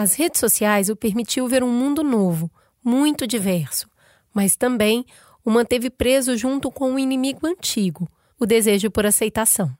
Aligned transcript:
As 0.00 0.14
redes 0.14 0.40
sociais 0.40 0.88
o 0.88 0.96
permitiu 0.96 1.46
ver 1.46 1.62
um 1.62 1.70
mundo 1.70 2.02
novo, 2.02 2.50
muito 2.82 3.26
diverso, 3.26 3.86
mas 4.32 4.56
também 4.56 5.04
o 5.44 5.50
manteve 5.50 5.90
preso 5.90 6.38
junto 6.38 6.70
com 6.70 6.92
um 6.92 6.98
inimigo 6.98 7.46
antigo, 7.46 8.08
o 8.38 8.46
desejo 8.46 8.90
por 8.90 9.04
aceitação 9.04 9.76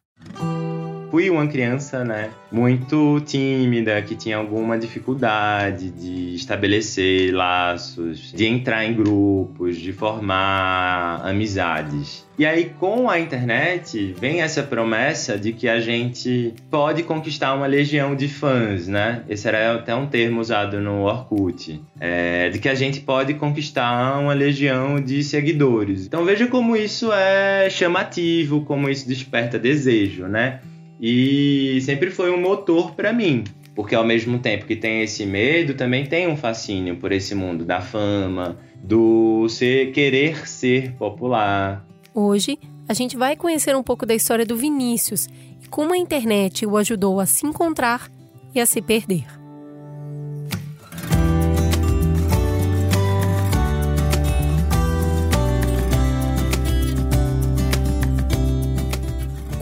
fui 1.11 1.29
uma 1.29 1.47
criança, 1.47 2.05
né, 2.05 2.31
muito 2.53 3.21
tímida, 3.21 4.01
que 4.03 4.15
tinha 4.15 4.37
alguma 4.37 4.79
dificuldade 4.79 5.91
de 5.91 6.35
estabelecer 6.35 7.35
laços, 7.35 8.33
de 8.33 8.47
entrar 8.47 8.85
em 8.85 8.95
grupos, 8.95 9.77
de 9.77 9.93
formar 9.93 11.21
amizades. 11.25 12.25
E 12.39 12.47
aí, 12.47 12.73
com 12.81 13.11
a 13.11 13.21
internet, 13.21 14.15
vem 14.19 14.41
essa 14.41 14.63
promessa 14.63 15.37
de 15.37 15.53
que 15.53 15.69
a 15.69 15.79
gente 15.79 16.55
pode 16.71 17.03
conquistar 17.03 17.53
uma 17.53 17.67
legião 17.67 18.17
de 18.17 18.29
fãs, 18.29 18.89
né? 18.89 19.23
Esse 19.29 19.47
era 19.47 19.75
até 19.75 19.95
um 19.95 20.07
termo 20.07 20.41
usado 20.41 20.81
no 20.81 21.03
Orkut. 21.03 21.83
É, 22.01 22.49
de 22.49 22.59
que 22.59 22.71
a 22.71 22.75
gente 22.75 23.01
pode 23.01 23.35
conquistar 23.35 24.19
uma 24.19 24.33
legião 24.33 24.99
de 24.99 25.23
seguidores. 25.23 26.07
Então, 26.07 26.25
veja 26.25 26.47
como 26.47 26.75
isso 26.75 27.13
é 27.13 27.69
chamativo, 27.69 28.65
como 28.65 28.89
isso 28.89 29.07
desperta 29.07 29.59
desejo, 29.59 30.27
né? 30.27 30.61
E 31.01 31.81
sempre 31.81 32.11
foi 32.11 32.31
um 32.31 32.39
motor 32.39 32.93
para 32.95 33.11
mim, 33.11 33.45
porque 33.75 33.95
ao 33.95 34.05
mesmo 34.05 34.39
tempo 34.39 34.67
que 34.67 34.77
tem 34.77 35.01
esse 35.01 35.25
medo, 35.25 35.73
também 35.73 36.05
tem 36.05 36.29
um 36.29 36.37
fascínio 36.37 36.97
por 36.97 37.11
esse 37.11 37.35
mundo 37.35 37.65
da 37.65 37.81
fama, 37.81 38.59
do 38.77 39.49
ser 39.49 39.93
querer 39.93 40.47
ser 40.47 40.93
popular. 40.93 41.87
Hoje, 42.15 42.59
a 42.87 42.93
gente 42.93 43.17
vai 43.17 43.35
conhecer 43.35 43.75
um 43.75 43.83
pouco 43.83 44.05
da 44.05 44.15
história 44.15 44.45
do 44.45 44.59
Vinícius 44.59 45.27
e 45.63 45.69
como 45.69 45.95
a 45.95 45.97
internet 45.97 46.67
o 46.67 46.77
ajudou 46.77 47.19
a 47.19 47.25
se 47.25 47.47
encontrar 47.47 48.11
e 48.55 48.61
a 48.61 48.67
se 48.67 48.83
perder. 48.83 49.25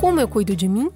Como 0.00 0.20
eu 0.20 0.26
cuido 0.26 0.56
de 0.56 0.68
mim? 0.68 0.90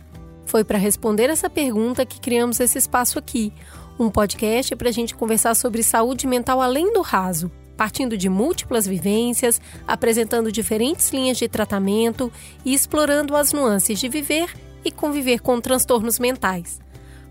Foi 0.53 0.63
para 0.63 0.77
responder 0.77 1.31
essa 1.31 1.49
pergunta 1.49 2.05
que 2.05 2.21
criamos 2.21 2.61
esse 2.61 2.77
espaço 2.77 3.19
aqui, 3.19 3.55
um 3.99 4.11
podcast 4.11 4.77
para 4.77 4.91
a 4.91 4.93
gente 4.93 5.15
conversar 5.15 5.55
sobre 5.55 5.83
saúde 5.83 6.27
mental 6.27 6.61
além 6.61 6.93
do 6.93 7.01
raso, 7.01 7.51
partindo 7.75 8.19
de 8.19 8.29
múltiplas 8.29 8.87
vivências, 8.87 9.59
apresentando 9.89 10.53
diferentes 10.53 11.11
linhas 11.11 11.39
de 11.39 11.49
tratamento 11.49 12.31
e 12.67 12.75
explorando 12.75 13.35
as 13.35 13.55
nuances 13.55 13.99
de 13.99 14.11
viver 14.11 14.55
e 14.85 14.91
conviver 14.91 15.41
com 15.41 15.59
transtornos 15.59 16.19
mentais. 16.19 16.83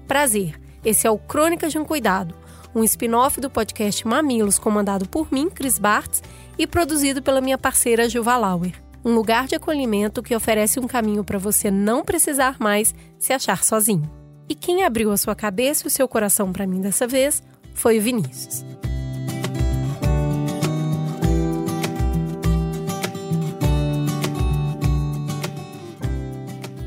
Prazer, 0.08 0.60
esse 0.84 1.06
é 1.06 1.12
o 1.12 1.20
Crônicas 1.20 1.72
de 1.72 1.78
um 1.78 1.86
Cuidado, 1.86 2.34
um 2.74 2.84
spin-off 2.84 3.40
do 3.40 3.52
podcast 3.52 4.08
Mamilos, 4.08 4.58
comandado 4.58 5.08
por 5.08 5.32
mim, 5.32 5.48
Cris 5.48 5.78
Bartz, 5.78 6.24
e 6.58 6.66
produzido 6.66 7.22
pela 7.22 7.40
minha 7.40 7.60
parceira 7.60 8.10
Gilva 8.10 8.36
Lauer 8.36 8.74
um 9.04 9.14
lugar 9.14 9.48
de 9.48 9.56
acolhimento 9.56 10.22
que 10.22 10.36
oferece 10.36 10.80
um 10.80 10.88
caminho 10.88 11.24
para 11.24 11.40
você 11.40 11.72
não 11.72 12.04
precisar 12.04 12.58
mais 12.60 12.94
se 13.18 13.34
achar 13.34 13.64
sozinho. 13.64 14.10
E 14.48 14.56
quem 14.56 14.84
abriu 14.84 15.12
a 15.12 15.18
sua 15.18 15.36
cabeça 15.36 15.86
e 15.86 15.88
o 15.88 15.92
seu 15.92 16.08
coração 16.08 16.52
para 16.52 16.68
mim 16.68 16.82
dessa 16.82 17.08
vez 17.08 17.42
foi 17.74 17.98
o 17.98 18.02
Vinícius. 18.02 18.66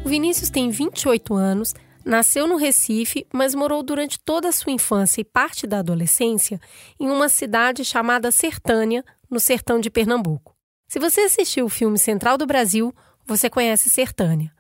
O 0.05 0.09
Vinícius 0.09 0.51
tem 0.51 0.71
28 0.71 1.35
anos, 1.35 1.75
nasceu 2.05 2.47
no 2.47 2.57
Recife, 2.57 3.27
mas 3.33 3.55
morou 3.55 3.83
durante 3.83 4.21
toda 4.21 4.49
a 4.49 4.53
sua 4.53 4.71
infância 4.71 5.21
e 5.21 5.25
parte 5.25 5.67
da 5.67 5.79
adolescência 5.79 6.61
em 7.01 7.11
uma 7.11 7.29
cidade 7.29 7.85
chamada 7.85 8.31
Sertânia, 8.31 9.05
no 9.31 9.41
sertão 9.41 9.81
de 9.81 9.91
Pernambuco. 9.91 10.54
Se 10.95 11.01
você 11.01 11.23
assistiu 11.23 11.67
o 11.67 11.69
filme 11.69 11.99
Central 11.99 12.39
do 12.39 12.47
Brasil, 12.47 12.95
você 13.27 13.51
conhece 13.51 13.91
Sertânia. 13.91 14.53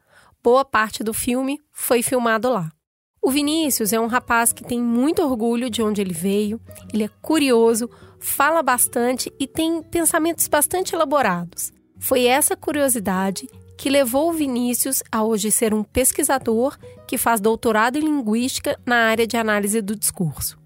Boa 0.43 0.65
parte 0.65 1.05
do 1.05 1.15
filme 1.15 1.61
foi 1.71 2.03
filmado 2.03 2.51
lá. 2.51 2.73
O 3.23 3.31
Vinícius 3.31 3.93
é 3.93 4.01
um 4.01 4.09
rapaz 4.09 4.53
que 4.53 4.65
tem 4.65 4.83
muito 4.83 5.23
orgulho 5.23 5.71
de 5.71 5.81
onde 5.81 6.01
ele 6.01 6.13
veio, 6.13 6.61
ele 6.93 7.05
é 7.05 7.11
curioso, 7.23 7.89
fala 8.19 8.65
bastante 8.65 9.33
e 9.39 9.47
tem 9.47 9.81
pensamentos 9.81 10.49
bastante 10.49 10.93
elaborados. 10.93 11.73
Foi 12.01 12.25
essa 12.25 12.57
curiosidade 12.57 13.49
que 13.79 13.89
levou 13.89 14.31
o 14.31 14.33
Vinícius 14.33 15.05
a 15.13 15.23
hoje 15.23 15.53
ser 15.53 15.73
um 15.73 15.85
pesquisador 15.85 16.77
que 17.07 17.17
faz 17.17 17.41
doutorado 17.41 17.97
em 17.97 18.01
linguística 18.01 18.77
na 18.85 19.07
área 19.07 19.25
de 19.25 19.37
análise 19.37 19.81
do 19.81 19.95
discurso. 19.95 20.64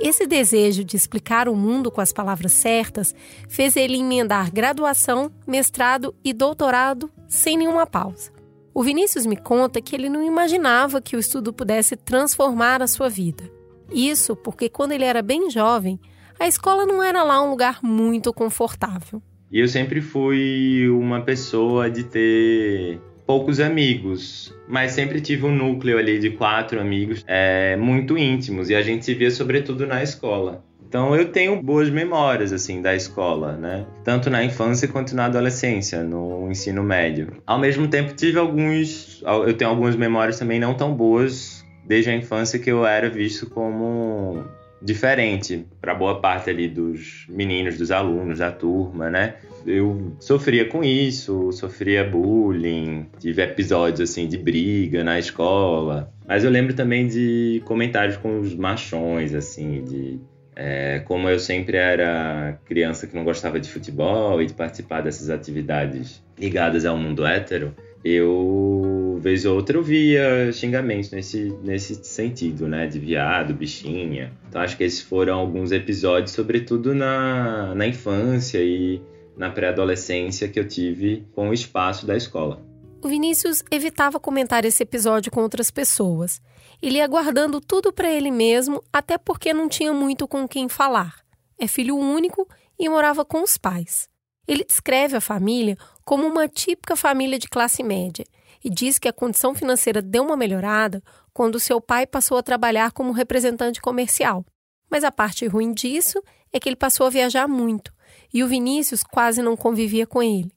Esse 0.00 0.26
desejo 0.26 0.84
de 0.84 0.96
explicar 0.96 1.48
o 1.48 1.56
mundo 1.56 1.90
com 1.90 2.00
as 2.00 2.12
palavras 2.12 2.52
certas 2.52 3.14
fez 3.48 3.74
ele 3.76 3.98
emendar 3.98 4.52
graduação, 4.52 5.30
mestrado 5.46 6.14
e 6.24 6.32
doutorado 6.32 7.10
sem 7.26 7.56
nenhuma 7.56 7.86
pausa. 7.86 8.30
O 8.72 8.82
Vinícius 8.82 9.26
me 9.26 9.36
conta 9.36 9.80
que 9.80 9.96
ele 9.96 10.08
não 10.08 10.24
imaginava 10.24 11.00
que 11.00 11.16
o 11.16 11.18
estudo 11.18 11.52
pudesse 11.52 11.96
transformar 11.96 12.80
a 12.80 12.86
sua 12.86 13.08
vida. 13.08 13.50
Isso 13.90 14.36
porque, 14.36 14.68
quando 14.68 14.92
ele 14.92 15.04
era 15.04 15.20
bem 15.20 15.50
jovem, 15.50 15.98
a 16.38 16.46
escola 16.46 16.86
não 16.86 17.02
era 17.02 17.24
lá 17.24 17.42
um 17.42 17.50
lugar 17.50 17.80
muito 17.82 18.32
confortável. 18.32 19.20
E 19.50 19.58
eu 19.58 19.66
sempre 19.66 20.00
fui 20.00 20.88
uma 20.90 21.22
pessoa 21.22 21.90
de 21.90 22.04
ter 22.04 23.00
poucos 23.28 23.60
amigos, 23.60 24.54
mas 24.66 24.92
sempre 24.92 25.20
tive 25.20 25.44
um 25.44 25.54
núcleo 25.54 25.98
ali 25.98 26.18
de 26.18 26.30
quatro 26.30 26.80
amigos 26.80 27.22
é, 27.26 27.76
muito 27.76 28.16
íntimos 28.16 28.70
e 28.70 28.74
a 28.74 28.80
gente 28.80 29.04
se 29.04 29.12
via 29.12 29.30
sobretudo 29.30 29.86
na 29.86 30.02
escola. 30.02 30.64
Então 30.88 31.14
eu 31.14 31.30
tenho 31.30 31.62
boas 31.62 31.90
memórias 31.90 32.54
assim 32.54 32.80
da 32.80 32.94
escola, 32.94 33.52
né? 33.52 33.84
Tanto 34.02 34.30
na 34.30 34.42
infância 34.42 34.88
quanto 34.88 35.14
na 35.14 35.26
adolescência, 35.26 36.02
no 36.02 36.50
ensino 36.50 36.82
médio. 36.82 37.34
Ao 37.46 37.58
mesmo 37.58 37.86
tempo 37.86 38.14
tive 38.14 38.38
alguns, 38.38 39.22
eu 39.46 39.52
tenho 39.52 39.68
algumas 39.68 39.94
memórias 39.94 40.38
também 40.38 40.58
não 40.58 40.72
tão 40.72 40.94
boas 40.94 41.62
desde 41.84 42.08
a 42.08 42.14
infância 42.14 42.58
que 42.58 42.70
eu 42.70 42.86
era 42.86 43.10
visto 43.10 43.50
como 43.50 44.42
diferente 44.80 45.66
para 45.80 45.94
boa 45.94 46.20
parte 46.20 46.50
ali 46.50 46.68
dos 46.68 47.26
meninos, 47.28 47.76
dos 47.76 47.90
alunos 47.90 48.38
da 48.38 48.50
turma, 48.50 49.10
né? 49.10 49.34
Eu 49.66 50.16
sofria 50.20 50.64
com 50.66 50.82
isso, 50.84 51.52
sofria 51.52 52.04
bullying, 52.04 53.06
tive 53.18 53.42
episódios 53.42 54.10
assim 54.10 54.28
de 54.28 54.38
briga 54.38 55.02
na 55.02 55.18
escola. 55.18 56.12
Mas 56.26 56.44
eu 56.44 56.50
lembro 56.50 56.74
também 56.74 57.06
de 57.06 57.62
comentários 57.64 58.16
com 58.16 58.40
os 58.40 58.54
machões, 58.54 59.34
assim, 59.34 59.82
de 59.82 60.20
é, 60.60 61.00
como 61.04 61.28
eu 61.28 61.38
sempre 61.38 61.76
era 61.76 62.58
criança 62.64 63.06
que 63.06 63.14
não 63.14 63.22
gostava 63.22 63.60
de 63.60 63.68
futebol 63.68 64.42
e 64.42 64.46
de 64.46 64.54
participar 64.54 65.02
dessas 65.02 65.30
atividades 65.30 66.20
ligadas 66.36 66.84
ao 66.84 66.96
mundo 66.96 67.24
hétero, 67.24 67.74
eu, 68.04 68.97
vez 69.18 69.44
ou 69.44 69.56
outra, 69.56 69.76
eu 69.76 69.82
via 69.82 70.50
xingamentos 70.52 71.10
nesse, 71.10 71.54
nesse 71.62 71.94
sentido, 72.04 72.68
né? 72.68 72.86
De 72.86 72.98
viado, 72.98 73.54
bichinha. 73.54 74.32
Então, 74.48 74.60
acho 74.60 74.76
que 74.76 74.84
esses 74.84 75.00
foram 75.00 75.38
alguns 75.38 75.72
episódios, 75.72 76.32
sobretudo 76.32 76.94
na, 76.94 77.74
na 77.74 77.86
infância 77.86 78.58
e 78.62 79.00
na 79.36 79.50
pré-adolescência 79.50 80.48
que 80.48 80.58
eu 80.58 80.66
tive 80.66 81.26
com 81.34 81.48
o 81.48 81.54
espaço 81.54 82.06
da 82.06 82.16
escola. 82.16 82.60
O 83.02 83.08
Vinícius 83.08 83.62
evitava 83.70 84.18
comentar 84.18 84.64
esse 84.64 84.82
episódio 84.82 85.30
com 85.30 85.40
outras 85.40 85.70
pessoas. 85.70 86.42
Ele 86.82 86.98
ia 86.98 87.06
guardando 87.06 87.60
tudo 87.60 87.92
para 87.92 88.10
ele 88.10 88.30
mesmo, 88.30 88.82
até 88.92 89.16
porque 89.16 89.52
não 89.52 89.68
tinha 89.68 89.92
muito 89.92 90.26
com 90.26 90.48
quem 90.48 90.68
falar. 90.68 91.20
É 91.56 91.68
filho 91.68 91.96
único 91.96 92.48
e 92.78 92.88
morava 92.88 93.24
com 93.24 93.42
os 93.42 93.56
pais. 93.56 94.08
Ele 94.46 94.64
descreve 94.64 95.16
a 95.16 95.20
família 95.20 95.76
como 96.04 96.26
uma 96.26 96.48
típica 96.48 96.96
família 96.96 97.38
de 97.38 97.48
classe 97.48 97.82
média 97.82 98.24
e 98.64 98.70
diz 98.70 98.98
que 98.98 99.08
a 99.08 99.12
condição 99.12 99.54
financeira 99.54 100.02
deu 100.02 100.24
uma 100.24 100.36
melhorada 100.36 101.02
quando 101.32 101.60
seu 101.60 101.80
pai 101.80 102.06
passou 102.06 102.38
a 102.38 102.42
trabalhar 102.42 102.92
como 102.92 103.12
representante 103.12 103.80
comercial. 103.80 104.44
Mas 104.90 105.04
a 105.04 105.12
parte 105.12 105.46
ruim 105.46 105.72
disso 105.72 106.22
é 106.52 106.58
que 106.58 106.68
ele 106.68 106.76
passou 106.76 107.06
a 107.06 107.10
viajar 107.10 107.46
muito 107.46 107.92
e 108.32 108.42
o 108.42 108.48
Vinícius 108.48 109.02
quase 109.02 109.42
não 109.42 109.56
convivia 109.56 110.06
com 110.06 110.22
ele. 110.22 110.52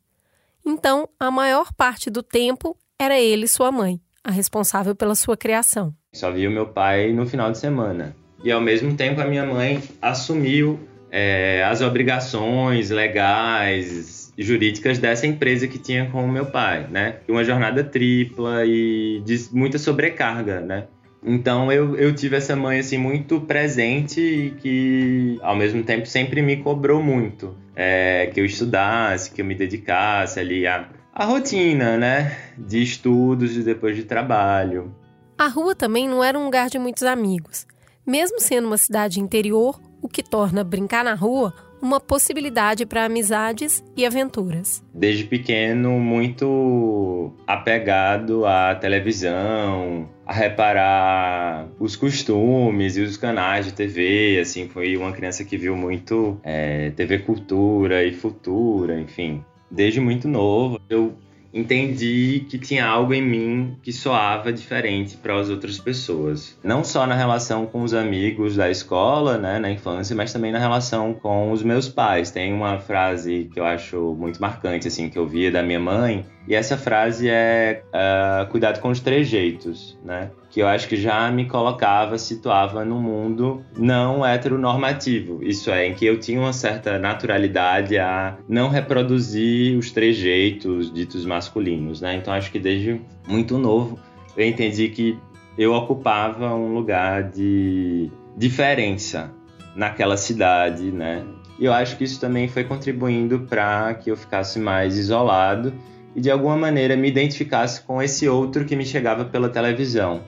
Então, 0.66 1.10
a 1.20 1.32
maior 1.32 1.74
parte 1.74 2.10
do 2.10 2.22
tempo 2.22 2.78
era 3.00 3.20
ele 3.20 3.46
e 3.46 3.48
sua 3.48 3.72
mãe, 3.72 4.00
a 4.24 4.32
responsável 4.32 4.96
pela 4.96 5.16
sua 5.16 5.36
criação. 5.36 5.94
Só 6.14 6.32
via 6.32 6.50
o 6.50 6.52
meu 6.52 6.68
pai 6.68 7.12
no 7.12 7.26
final 7.26 7.52
de 7.52 7.58
semana. 7.58 8.16
E 8.44 8.52
ao 8.52 8.62
mesmo 8.62 8.96
tempo 8.96 9.22
a 9.22 9.26
minha 9.26 9.46
mãe 9.46 9.82
assumiu 10.02 10.80
é, 11.10 11.64
as 11.64 11.82
obrigações 11.82 12.90
legais 12.90 14.21
jurídicas 14.42 14.98
dessa 14.98 15.28
empresa 15.28 15.68
que 15.68 15.78
tinha 15.78 16.10
com 16.10 16.24
o 16.24 16.28
meu 16.28 16.46
pai, 16.46 16.88
né? 16.90 17.18
Uma 17.28 17.44
jornada 17.44 17.84
tripla 17.84 18.66
e 18.66 19.22
de 19.26 19.48
muita 19.52 19.78
sobrecarga, 19.78 20.60
né? 20.60 20.86
Então 21.24 21.72
eu, 21.72 21.96
eu 21.96 22.16
tive 22.16 22.36
essa 22.36 22.56
mãe 22.56 22.80
assim 22.80 22.98
muito 22.98 23.42
presente 23.42 24.20
e 24.20 24.52
que 24.52 25.40
ao 25.42 25.56
mesmo 25.56 25.84
tempo 25.84 26.08
sempre 26.08 26.42
me 26.42 26.58
cobrou 26.58 27.04
muito 27.04 27.56
é, 27.76 28.30
que 28.34 28.40
eu 28.40 28.46
estudasse, 28.46 29.32
que 29.32 29.42
eu 29.42 29.46
me 29.46 29.54
dedicasse 29.56 30.40
ali 30.40 30.66
a, 30.66 30.90
a 31.14 31.26
rotina, 31.26 31.98
né? 31.98 32.38
De 32.58 32.82
estudos 32.82 33.56
e 33.56 33.64
depois 33.64 33.96
de 33.96 34.04
trabalho. 34.04 34.94
A 35.38 35.48
rua 35.48 35.76
também 35.76 36.08
não 36.08 36.24
era 36.24 36.38
um 36.38 36.46
lugar 36.46 36.70
de 36.70 36.78
muitos 36.80 37.04
amigos. 37.04 37.66
mesmo 38.06 38.40
sendo 38.40 38.68
uma 38.68 38.78
cidade 38.78 39.20
interior, 39.20 39.80
o 40.02 40.08
que 40.08 40.24
torna 40.24 40.64
brincar 40.64 41.04
na 41.04 41.14
rua 41.14 41.54
uma 41.82 42.00
possibilidade 42.00 42.86
para 42.86 43.06
amizades 43.06 43.84
e 43.98 44.06
aventuras. 44.06 44.84
Desde 44.94 45.24
pequeno, 45.24 46.00
muito 46.00 47.34
apegado 47.48 48.46
à 48.46 48.76
televisão, 48.76 50.08
a 50.26 50.34
reparar 50.34 51.68
os 51.80 51.96
costumes 51.96 52.98
e 52.98 53.02
os 53.02 53.18
canais 53.18 53.66
de 53.66 53.74
TV. 53.74 54.40
Assim, 54.40 54.70
foi 54.70 54.96
uma 54.96 55.12
criança 55.12 55.44
que 55.44 55.58
viu 55.58 55.76
muito 55.76 56.40
é, 56.44 56.92
TV 56.92 57.20
Cultura 57.20 58.04
e 58.04 58.14
Futura, 58.14 59.00
enfim. 59.00 59.44
Desde 59.70 60.00
muito 60.00 60.28
novo, 60.28 60.80
eu 60.90 61.14
entendi 61.54 62.46
que 62.50 62.58
tinha 62.58 62.86
algo 62.86 63.14
em 63.14 63.22
mim 63.22 63.78
que 63.82 63.92
soava 63.92 64.52
diferente 64.52 65.18
para 65.18 65.40
as 65.40 65.50
outras 65.50 65.78
pessoas. 65.80 66.58
Não 66.64 66.84
só 66.84 67.06
na 67.06 67.16
relação 67.16 67.66
com 67.66 67.82
os 67.82 67.94
amigos 67.94 68.56
da 68.56 68.70
escola, 68.70 69.38
né, 69.38 69.60
na 69.60 69.72
infância, 69.72 70.16
mas 70.16 70.32
também 70.32 70.52
na 70.52 70.60
relação 70.60 71.14
com 71.14 71.52
os 71.52 71.64
meus 71.64 71.90
pais. 71.90 72.32
Tem 72.32 72.54
uma 72.54 72.80
frase 72.80 73.50
que 73.54 73.60
eu 73.60 73.66
acho 73.66 74.16
muito 74.18 74.40
marcante, 74.42 74.88
assim, 74.88 75.10
que 75.10 75.18
eu 75.18 75.28
via 75.28 75.52
da 75.52 75.62
minha 75.62 75.80
mãe, 75.80 76.26
e 76.48 76.56
essa 76.56 76.76
frase 76.78 77.30
é 77.30 77.84
uh, 77.88 78.50
cuidado 78.50 78.80
com 78.80 78.90
os 78.90 79.00
trejeitos, 79.00 79.98
né? 80.04 80.32
Que 80.50 80.62
eu 80.62 80.68
acho 80.68 80.88
que 80.88 80.96
já 80.98 81.30
me 81.32 81.46
colocava, 81.46 82.18
situava 82.18 82.84
no 82.84 83.00
mundo 83.00 83.64
não 83.78 84.26
heteronormativo. 84.26 85.44
Isso 85.44 85.70
é, 85.70 85.88
em 85.88 85.94
que 85.94 86.06
eu 86.06 86.20
tinha 86.20 86.40
uma 86.40 86.52
certa 86.52 86.98
naturalidade 86.98 87.98
a 87.98 88.38
não 88.50 88.70
reproduzir 88.70 89.78
os 89.78 89.92
trejeitos 89.92 90.92
ditos 90.92 91.26
masculinos, 91.26 92.02
né? 92.02 92.16
Então 92.16 92.34
acho 92.34 92.52
que 92.52 92.60
desde 92.60 93.00
muito 93.28 93.58
novo 93.58 94.00
eu 94.36 94.46
entendi 94.46 94.90
que 94.90 95.18
eu 95.58 95.74
ocupava 95.74 96.56
um 96.56 96.74
lugar 96.74 97.24
de 97.24 98.10
diferença 98.36 99.32
naquela 99.76 100.18
cidade, 100.18 100.92
né? 100.92 101.24
E 101.60 101.66
eu 101.66 101.74
acho 101.74 101.96
que 101.96 102.04
isso 102.04 102.20
também 102.20 102.48
foi 102.48 102.64
contribuindo 102.64 103.42
para 103.42 103.94
que 103.94 104.10
eu 104.10 104.18
ficasse 104.18 104.60
mais 104.60 104.98
isolado 104.98 105.72
e 106.16 106.22
de 106.22 106.30
alguma 106.30 106.58
maneira 106.58 106.96
me 106.96 107.08
identificasse 107.08 107.82
com 107.82 108.02
esse 108.02 108.28
outro 108.28 108.66
que 108.66 108.76
me 108.76 108.86
chegava 108.86 109.26
pela 109.26 109.50
televisão. 109.50 110.24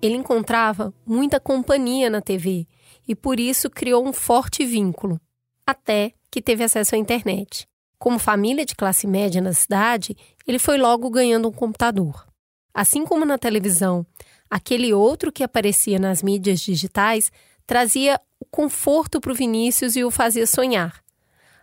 Ele 0.00 0.14
encontrava 0.14 0.94
muita 1.04 1.40
companhia 1.40 2.08
na 2.08 2.20
TV 2.20 2.66
e 3.06 3.14
por 3.14 3.40
isso 3.40 3.68
criou 3.68 4.06
um 4.06 4.12
forte 4.12 4.64
vínculo, 4.64 5.20
até 5.66 6.12
que 6.30 6.40
teve 6.40 6.62
acesso 6.62 6.94
à 6.94 6.98
internet. 6.98 7.66
Como 7.98 8.18
família 8.18 8.64
de 8.64 8.76
classe 8.76 9.06
média 9.06 9.40
na 9.40 9.52
cidade, 9.52 10.16
ele 10.46 10.58
foi 10.58 10.78
logo 10.78 11.10
ganhando 11.10 11.48
um 11.48 11.52
computador. 11.52 12.26
Assim 12.72 13.04
como 13.04 13.24
na 13.24 13.38
televisão, 13.38 14.06
aquele 14.48 14.94
outro 14.94 15.32
que 15.32 15.42
aparecia 15.42 15.98
nas 15.98 16.22
mídias 16.22 16.60
digitais 16.60 17.32
trazia 17.66 18.20
o 18.38 18.44
conforto 18.44 19.20
para 19.20 19.32
o 19.32 19.34
Vinícius 19.34 19.96
e 19.96 20.04
o 20.04 20.10
fazia 20.12 20.46
sonhar 20.46 21.02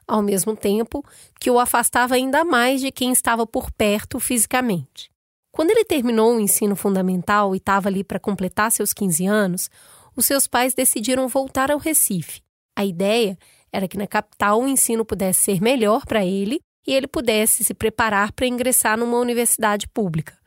ao 0.07 0.21
mesmo 0.21 0.55
tempo 0.55 1.03
que 1.39 1.49
o 1.49 1.59
afastava 1.59 2.15
ainda 2.15 2.43
mais 2.43 2.81
de 2.81 2.91
quem 2.91 3.11
estava 3.11 3.45
por 3.45 3.71
perto 3.71 4.19
fisicamente. 4.19 5.09
Quando 5.51 5.71
ele 5.71 5.85
terminou 5.85 6.35
o 6.35 6.39
ensino 6.39 6.75
fundamental 6.75 7.55
e 7.55 7.57
estava 7.57 7.87
ali 7.87 8.03
para 8.03 8.19
completar 8.19 8.71
seus 8.71 8.93
15 8.93 9.25
anos, 9.25 9.69
os 10.15 10.25
seus 10.25 10.47
pais 10.47 10.73
decidiram 10.73 11.27
voltar 11.27 11.71
ao 11.71 11.77
Recife. 11.77 12.41
A 12.75 12.85
ideia 12.85 13.37
era 13.71 13.87
que 13.87 13.97
na 13.97 14.07
capital 14.07 14.61
o 14.61 14.67
ensino 14.67 15.05
pudesse 15.05 15.43
ser 15.43 15.61
melhor 15.61 16.05
para 16.05 16.25
ele 16.25 16.59
e 16.85 16.93
ele 16.93 17.07
pudesse 17.07 17.63
se 17.63 17.73
preparar 17.73 18.31
para 18.31 18.47
ingressar 18.47 18.97
numa 18.97 19.17
universidade 19.17 19.87
pública. 19.87 20.37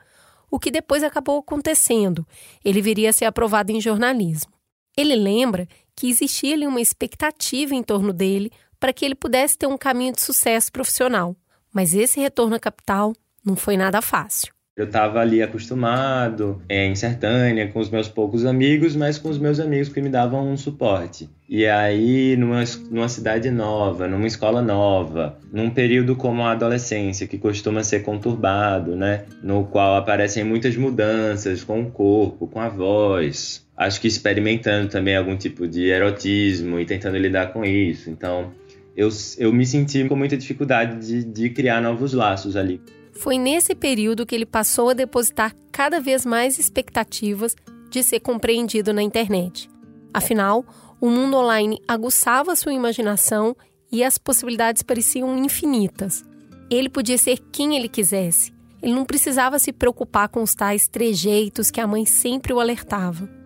O 0.50 0.58
que 0.58 0.70
depois 0.70 1.02
acabou 1.02 1.38
acontecendo. 1.38 2.26
Ele 2.64 2.80
viria 2.80 3.10
a 3.10 3.12
ser 3.12 3.26
aprovado 3.26 3.72
em 3.72 3.80
jornalismo. 3.80 4.52
Ele 4.96 5.14
lembra 5.14 5.68
que 5.94 6.08
existia 6.08 6.54
ali 6.54 6.66
uma 6.66 6.80
expectativa 6.80 7.74
em 7.74 7.82
torno 7.82 8.12
dele 8.12 8.50
para 8.78 8.92
que 8.92 9.04
ele 9.04 9.14
pudesse 9.14 9.56
ter 9.58 9.66
um 9.66 9.78
caminho 9.78 10.12
de 10.12 10.20
sucesso 10.20 10.70
profissional. 10.72 11.36
Mas 11.72 11.94
esse 11.94 12.20
retorno 12.20 12.56
à 12.56 12.60
capital 12.60 13.12
não 13.44 13.56
foi 13.56 13.76
nada 13.76 14.00
fácil. 14.00 14.52
Eu 14.78 14.84
estava 14.84 15.18
ali 15.18 15.42
acostumado 15.42 16.62
é, 16.68 16.86
em 16.86 16.94
Sertânia 16.94 17.66
com 17.66 17.80
os 17.80 17.90
meus 17.90 18.06
poucos 18.06 18.46
amigos, 18.46 18.94
mas 18.94 19.18
com 19.18 19.28
os 19.28 19.36
meus 19.36 19.58
amigos 19.58 19.88
que 19.88 20.00
me 20.00 20.08
davam 20.08 20.48
um 20.48 20.56
suporte. 20.56 21.28
E 21.48 21.66
aí, 21.66 22.36
numa, 22.36 22.62
numa 22.88 23.08
cidade 23.08 23.50
nova, 23.50 24.06
numa 24.06 24.28
escola 24.28 24.62
nova, 24.62 25.36
num 25.52 25.68
período 25.68 26.14
como 26.14 26.42
a 26.42 26.52
adolescência, 26.52 27.26
que 27.26 27.38
costuma 27.38 27.82
ser 27.82 28.04
conturbado, 28.04 28.94
né? 28.94 29.24
No 29.42 29.64
qual 29.64 29.96
aparecem 29.96 30.44
muitas 30.44 30.76
mudanças 30.76 31.64
com 31.64 31.80
o 31.82 31.90
corpo, 31.90 32.46
com 32.46 32.60
a 32.60 32.68
voz. 32.68 33.66
Acho 33.76 34.00
que 34.00 34.06
experimentando 34.06 34.88
também 34.88 35.16
algum 35.16 35.36
tipo 35.36 35.66
de 35.66 35.86
erotismo 35.86 36.78
e 36.78 36.86
tentando 36.86 37.18
lidar 37.18 37.52
com 37.52 37.64
isso. 37.64 38.10
Então, 38.10 38.52
eu, 38.98 39.08
eu 39.38 39.52
me 39.52 39.64
senti 39.64 40.08
com 40.08 40.16
muita 40.16 40.36
dificuldade 40.36 41.06
de, 41.06 41.22
de 41.22 41.50
criar 41.50 41.80
novos 41.80 42.12
laços 42.12 42.56
ali. 42.56 42.82
Foi 43.12 43.38
nesse 43.38 43.72
período 43.72 44.26
que 44.26 44.34
ele 44.34 44.44
passou 44.44 44.88
a 44.88 44.92
depositar 44.92 45.54
cada 45.70 46.00
vez 46.00 46.26
mais 46.26 46.58
expectativas 46.58 47.54
de 47.88 48.02
ser 48.02 48.18
compreendido 48.18 48.92
na 48.92 49.00
internet. 49.00 49.70
Afinal, 50.12 50.64
o 51.00 51.08
mundo 51.08 51.36
online 51.36 51.80
aguçava 51.86 52.56
sua 52.56 52.72
imaginação 52.72 53.56
e 53.90 54.02
as 54.02 54.18
possibilidades 54.18 54.82
pareciam 54.82 55.38
infinitas. 55.38 56.24
Ele 56.68 56.88
podia 56.88 57.16
ser 57.16 57.38
quem 57.52 57.76
ele 57.76 57.88
quisesse. 57.88 58.52
Ele 58.82 58.94
não 58.94 59.04
precisava 59.04 59.60
se 59.60 59.72
preocupar 59.72 60.28
com 60.28 60.42
os 60.42 60.56
tais 60.56 60.88
trejeitos 60.88 61.70
que 61.70 61.80
a 61.80 61.86
mãe 61.86 62.04
sempre 62.04 62.52
o 62.52 62.58
alertava. 62.58 63.37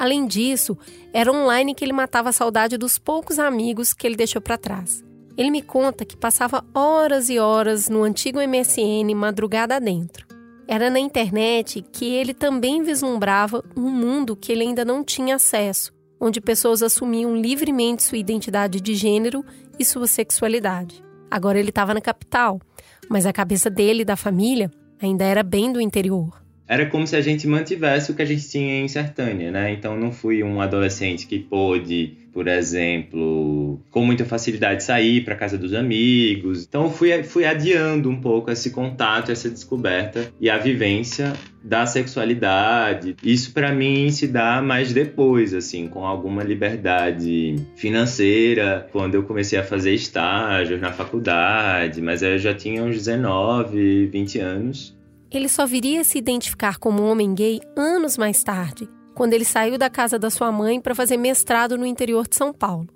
Além 0.00 0.26
disso, 0.26 0.78
era 1.12 1.30
online 1.30 1.74
que 1.74 1.84
ele 1.84 1.92
matava 1.92 2.30
a 2.30 2.32
saudade 2.32 2.78
dos 2.78 2.98
poucos 2.98 3.38
amigos 3.38 3.92
que 3.92 4.06
ele 4.06 4.16
deixou 4.16 4.40
para 4.40 4.56
trás. 4.56 5.04
Ele 5.36 5.50
me 5.50 5.60
conta 5.60 6.06
que 6.06 6.16
passava 6.16 6.64
horas 6.74 7.28
e 7.28 7.38
horas 7.38 7.86
no 7.86 8.02
antigo 8.02 8.38
MSN 8.40 9.14
madrugada 9.14 9.78
dentro. 9.78 10.26
Era 10.66 10.88
na 10.88 10.98
internet 10.98 11.84
que 11.92 12.06
ele 12.14 12.32
também 12.32 12.82
vislumbrava 12.82 13.62
um 13.76 13.90
mundo 13.90 14.34
que 14.34 14.50
ele 14.50 14.62
ainda 14.62 14.86
não 14.86 15.04
tinha 15.04 15.34
acesso, 15.34 15.92
onde 16.18 16.40
pessoas 16.40 16.82
assumiam 16.82 17.36
livremente 17.36 18.02
sua 18.02 18.16
identidade 18.16 18.80
de 18.80 18.94
gênero 18.94 19.44
e 19.78 19.84
sua 19.84 20.06
sexualidade. 20.06 21.04
Agora 21.30 21.58
ele 21.58 21.68
estava 21.68 21.92
na 21.92 22.00
capital, 22.00 22.58
mas 23.06 23.26
a 23.26 23.34
cabeça 23.34 23.68
dele 23.68 24.00
e 24.00 24.06
da 24.06 24.16
família 24.16 24.70
ainda 24.98 25.24
era 25.26 25.42
bem 25.42 25.70
do 25.70 25.78
interior 25.78 26.39
era 26.70 26.86
como 26.86 27.04
se 27.04 27.16
a 27.16 27.20
gente 27.20 27.48
mantivesse 27.48 28.12
o 28.12 28.14
que 28.14 28.22
a 28.22 28.24
gente 28.24 28.48
tinha 28.48 28.80
em 28.80 28.86
Sertânia, 28.86 29.50
né? 29.50 29.72
Então 29.72 29.98
não 29.98 30.12
fui 30.12 30.40
um 30.40 30.60
adolescente 30.60 31.26
que 31.26 31.36
pôde, 31.36 32.16
por 32.32 32.46
exemplo, 32.46 33.80
com 33.90 34.06
muita 34.06 34.24
facilidade 34.24 34.84
sair 34.84 35.24
para 35.24 35.34
casa 35.34 35.58
dos 35.58 35.74
amigos. 35.74 36.64
Então 36.64 36.88
fui 36.88 37.24
fui 37.24 37.44
adiando 37.44 38.08
um 38.08 38.20
pouco 38.20 38.52
esse 38.52 38.70
contato, 38.70 39.32
essa 39.32 39.50
descoberta 39.50 40.32
e 40.40 40.48
a 40.48 40.58
vivência 40.58 41.32
da 41.60 41.86
sexualidade. 41.86 43.16
Isso 43.20 43.52
para 43.52 43.74
mim 43.74 44.08
se 44.12 44.28
dá 44.28 44.62
mais 44.62 44.92
depois, 44.92 45.52
assim, 45.52 45.88
com 45.88 46.06
alguma 46.06 46.44
liberdade 46.44 47.56
financeira, 47.74 48.88
quando 48.92 49.16
eu 49.16 49.24
comecei 49.24 49.58
a 49.58 49.64
fazer 49.64 49.92
estágios 49.92 50.80
na 50.80 50.92
faculdade, 50.92 52.00
mas 52.00 52.22
eu 52.22 52.38
já 52.38 52.54
tinha 52.54 52.80
uns 52.84 52.94
19, 52.94 54.06
20 54.06 54.38
anos 54.38 54.99
ele 55.30 55.48
só 55.48 55.66
viria 55.66 56.00
a 56.00 56.04
se 56.04 56.18
identificar 56.18 56.78
como 56.78 57.02
homem 57.02 57.34
gay 57.34 57.60
anos 57.76 58.18
mais 58.18 58.42
tarde, 58.42 58.88
quando 59.14 59.32
ele 59.32 59.44
saiu 59.44 59.78
da 59.78 59.88
casa 59.88 60.18
da 60.18 60.30
sua 60.30 60.50
mãe 60.50 60.80
para 60.80 60.94
fazer 60.94 61.16
mestrado 61.16 61.78
no 61.78 61.86
interior 61.86 62.26
de 62.26 62.36
São 62.36 62.52
Paulo. 62.52 62.88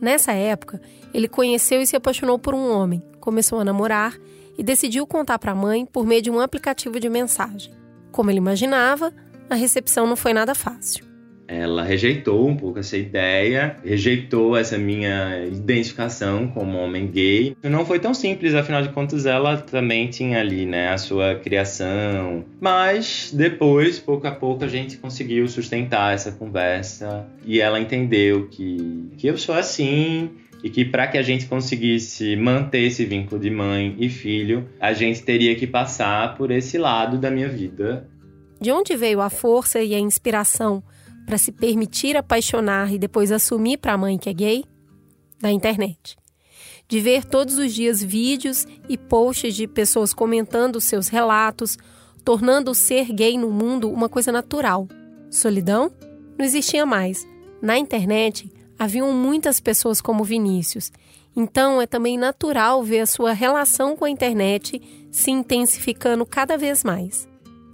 Nessa 0.00 0.32
época, 0.32 0.80
ele 1.12 1.28
conheceu 1.28 1.80
e 1.82 1.86
se 1.86 1.96
apaixonou 1.96 2.38
por 2.38 2.54
um 2.54 2.70
homem, 2.70 3.02
começou 3.20 3.58
a 3.58 3.64
namorar 3.64 4.16
e 4.56 4.62
decidiu 4.62 5.06
contar 5.06 5.38
para 5.38 5.52
a 5.52 5.56
mãe 5.56 5.84
por 5.84 6.06
meio 6.06 6.22
de 6.22 6.30
um 6.30 6.40
aplicativo 6.40 7.00
de 7.00 7.08
mensagem. 7.08 7.72
Como 8.12 8.30
ele 8.30 8.38
imaginava, 8.38 9.12
a 9.50 9.54
recepção 9.54 10.06
não 10.06 10.16
foi 10.16 10.32
nada 10.32 10.54
fácil 10.54 11.08
ela 11.48 11.82
rejeitou 11.82 12.46
um 12.46 12.54
pouco 12.54 12.78
essa 12.78 12.96
ideia, 12.96 13.78
rejeitou 13.82 14.54
essa 14.54 14.76
minha 14.76 15.46
identificação 15.46 16.46
como 16.48 16.76
homem 16.76 17.06
gay. 17.06 17.56
Não 17.62 17.86
foi 17.86 17.98
tão 17.98 18.12
simples, 18.12 18.54
afinal 18.54 18.82
de 18.82 18.90
contas, 18.90 19.24
ela 19.24 19.56
também 19.56 20.08
tinha 20.08 20.38
ali, 20.38 20.66
né, 20.66 20.90
a 20.90 20.98
sua 20.98 21.36
criação. 21.36 22.44
Mas 22.60 23.32
depois, 23.34 23.98
pouco 23.98 24.26
a 24.26 24.30
pouco, 24.30 24.62
a 24.62 24.68
gente 24.68 24.98
conseguiu 24.98 25.48
sustentar 25.48 26.14
essa 26.14 26.30
conversa 26.30 27.26
e 27.46 27.60
ela 27.60 27.80
entendeu 27.80 28.46
que, 28.48 29.08
que 29.16 29.26
eu 29.26 29.38
sou 29.38 29.54
assim, 29.54 30.30
e 30.62 30.68
que 30.68 30.84
para 30.84 31.06
que 31.06 31.16
a 31.16 31.22
gente 31.22 31.46
conseguisse 31.46 32.36
manter 32.36 32.80
esse 32.80 33.04
vínculo 33.04 33.40
de 33.40 33.48
mãe 33.48 33.96
e 33.98 34.10
filho, 34.10 34.68
a 34.78 34.92
gente 34.92 35.22
teria 35.22 35.54
que 35.54 35.66
passar 35.66 36.36
por 36.36 36.50
esse 36.50 36.76
lado 36.76 37.16
da 37.16 37.30
minha 37.30 37.48
vida. 37.48 38.06
De 38.60 38.72
onde 38.72 38.96
veio 38.96 39.20
a 39.20 39.30
força 39.30 39.80
e 39.80 39.94
a 39.94 39.98
inspiração 39.98 40.82
para 41.28 41.36
se 41.36 41.52
permitir 41.52 42.16
apaixonar 42.16 42.90
e 42.90 42.98
depois 42.98 43.30
assumir 43.30 43.76
para 43.76 43.92
a 43.92 43.98
mãe 43.98 44.16
que 44.16 44.30
é 44.30 44.32
gay? 44.32 44.64
Da 45.38 45.52
internet. 45.52 46.16
De 46.88 47.00
ver 47.00 47.22
todos 47.22 47.58
os 47.58 47.74
dias 47.74 48.02
vídeos 48.02 48.66
e 48.88 48.96
posts 48.96 49.54
de 49.54 49.68
pessoas 49.68 50.14
comentando 50.14 50.80
seus 50.80 51.08
relatos, 51.08 51.76
tornando 52.24 52.70
o 52.70 52.74
ser 52.74 53.12
gay 53.12 53.36
no 53.36 53.50
mundo 53.50 53.92
uma 53.92 54.08
coisa 54.08 54.32
natural. 54.32 54.88
Solidão? 55.30 55.92
não 56.38 56.46
existia 56.46 56.86
mais. 56.86 57.28
Na 57.60 57.76
internet, 57.76 58.50
haviam 58.78 59.12
muitas 59.12 59.60
pessoas 59.60 60.00
como 60.00 60.24
Vinícius. 60.24 60.90
Então, 61.36 61.82
é 61.82 61.86
também 61.86 62.16
natural 62.16 62.82
ver 62.82 63.00
a 63.00 63.06
sua 63.06 63.34
relação 63.34 63.94
com 63.94 64.06
a 64.06 64.10
internet 64.10 64.80
se 65.10 65.30
intensificando 65.30 66.24
cada 66.24 66.56
vez 66.56 66.82
mais. 66.82 67.28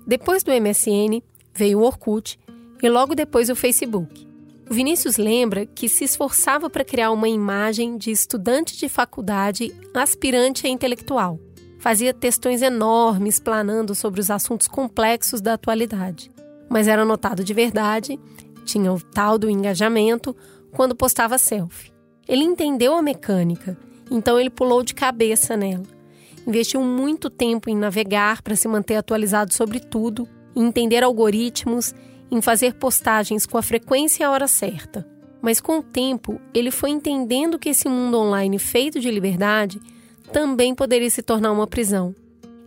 Depois 0.04 0.42
do 0.42 0.50
MSN, 0.50 1.22
veio 1.54 1.78
o 1.78 1.82
Orkut 1.82 2.36
e 2.84 2.90
logo 2.90 3.14
depois 3.14 3.48
o 3.48 3.56
Facebook. 3.56 4.28
O 4.68 4.74
Vinícius 4.74 5.16
lembra 5.16 5.64
que 5.64 5.88
se 5.88 6.04
esforçava 6.04 6.68
para 6.68 6.84
criar 6.84 7.12
uma 7.12 7.28
imagem 7.28 7.96
de 7.96 8.10
estudante 8.10 8.76
de 8.76 8.90
faculdade 8.90 9.74
aspirante 9.94 10.66
a 10.66 10.70
intelectual. 10.70 11.40
Fazia 11.78 12.12
textões 12.12 12.60
enormes 12.60 13.40
planando 13.40 13.94
sobre 13.94 14.20
os 14.20 14.30
assuntos 14.30 14.68
complexos 14.68 15.40
da 15.40 15.54
atualidade. 15.54 16.30
Mas 16.68 16.86
era 16.86 17.06
notado 17.06 17.42
de 17.42 17.54
verdade, 17.54 18.20
tinha 18.66 18.92
o 18.92 19.00
tal 19.00 19.38
do 19.38 19.48
engajamento 19.48 20.36
quando 20.70 20.94
postava 20.94 21.38
selfie. 21.38 21.90
Ele 22.28 22.44
entendeu 22.44 22.94
a 22.94 23.00
mecânica, 23.00 23.78
então 24.10 24.38
ele 24.38 24.50
pulou 24.50 24.82
de 24.82 24.94
cabeça 24.94 25.56
nela. 25.56 25.84
Investiu 26.46 26.82
muito 26.82 27.30
tempo 27.30 27.70
em 27.70 27.76
navegar 27.76 28.42
para 28.42 28.56
se 28.56 28.68
manter 28.68 28.96
atualizado 28.96 29.54
sobre 29.54 29.80
tudo, 29.80 30.28
entender 30.54 31.02
algoritmos 31.02 31.94
em 32.36 32.42
fazer 32.42 32.74
postagens 32.74 33.46
com 33.46 33.56
a 33.56 33.62
frequência 33.62 34.22
e 34.22 34.26
a 34.26 34.30
hora 34.30 34.48
certa. 34.48 35.06
Mas 35.40 35.60
com 35.60 35.78
o 35.78 35.82
tempo, 35.82 36.40
ele 36.52 36.70
foi 36.70 36.90
entendendo 36.90 37.58
que 37.58 37.68
esse 37.68 37.88
mundo 37.88 38.18
online 38.18 38.58
feito 38.58 38.98
de 38.98 39.10
liberdade 39.10 39.80
também 40.32 40.74
poderia 40.74 41.10
se 41.10 41.22
tornar 41.22 41.52
uma 41.52 41.66
prisão. 41.66 42.14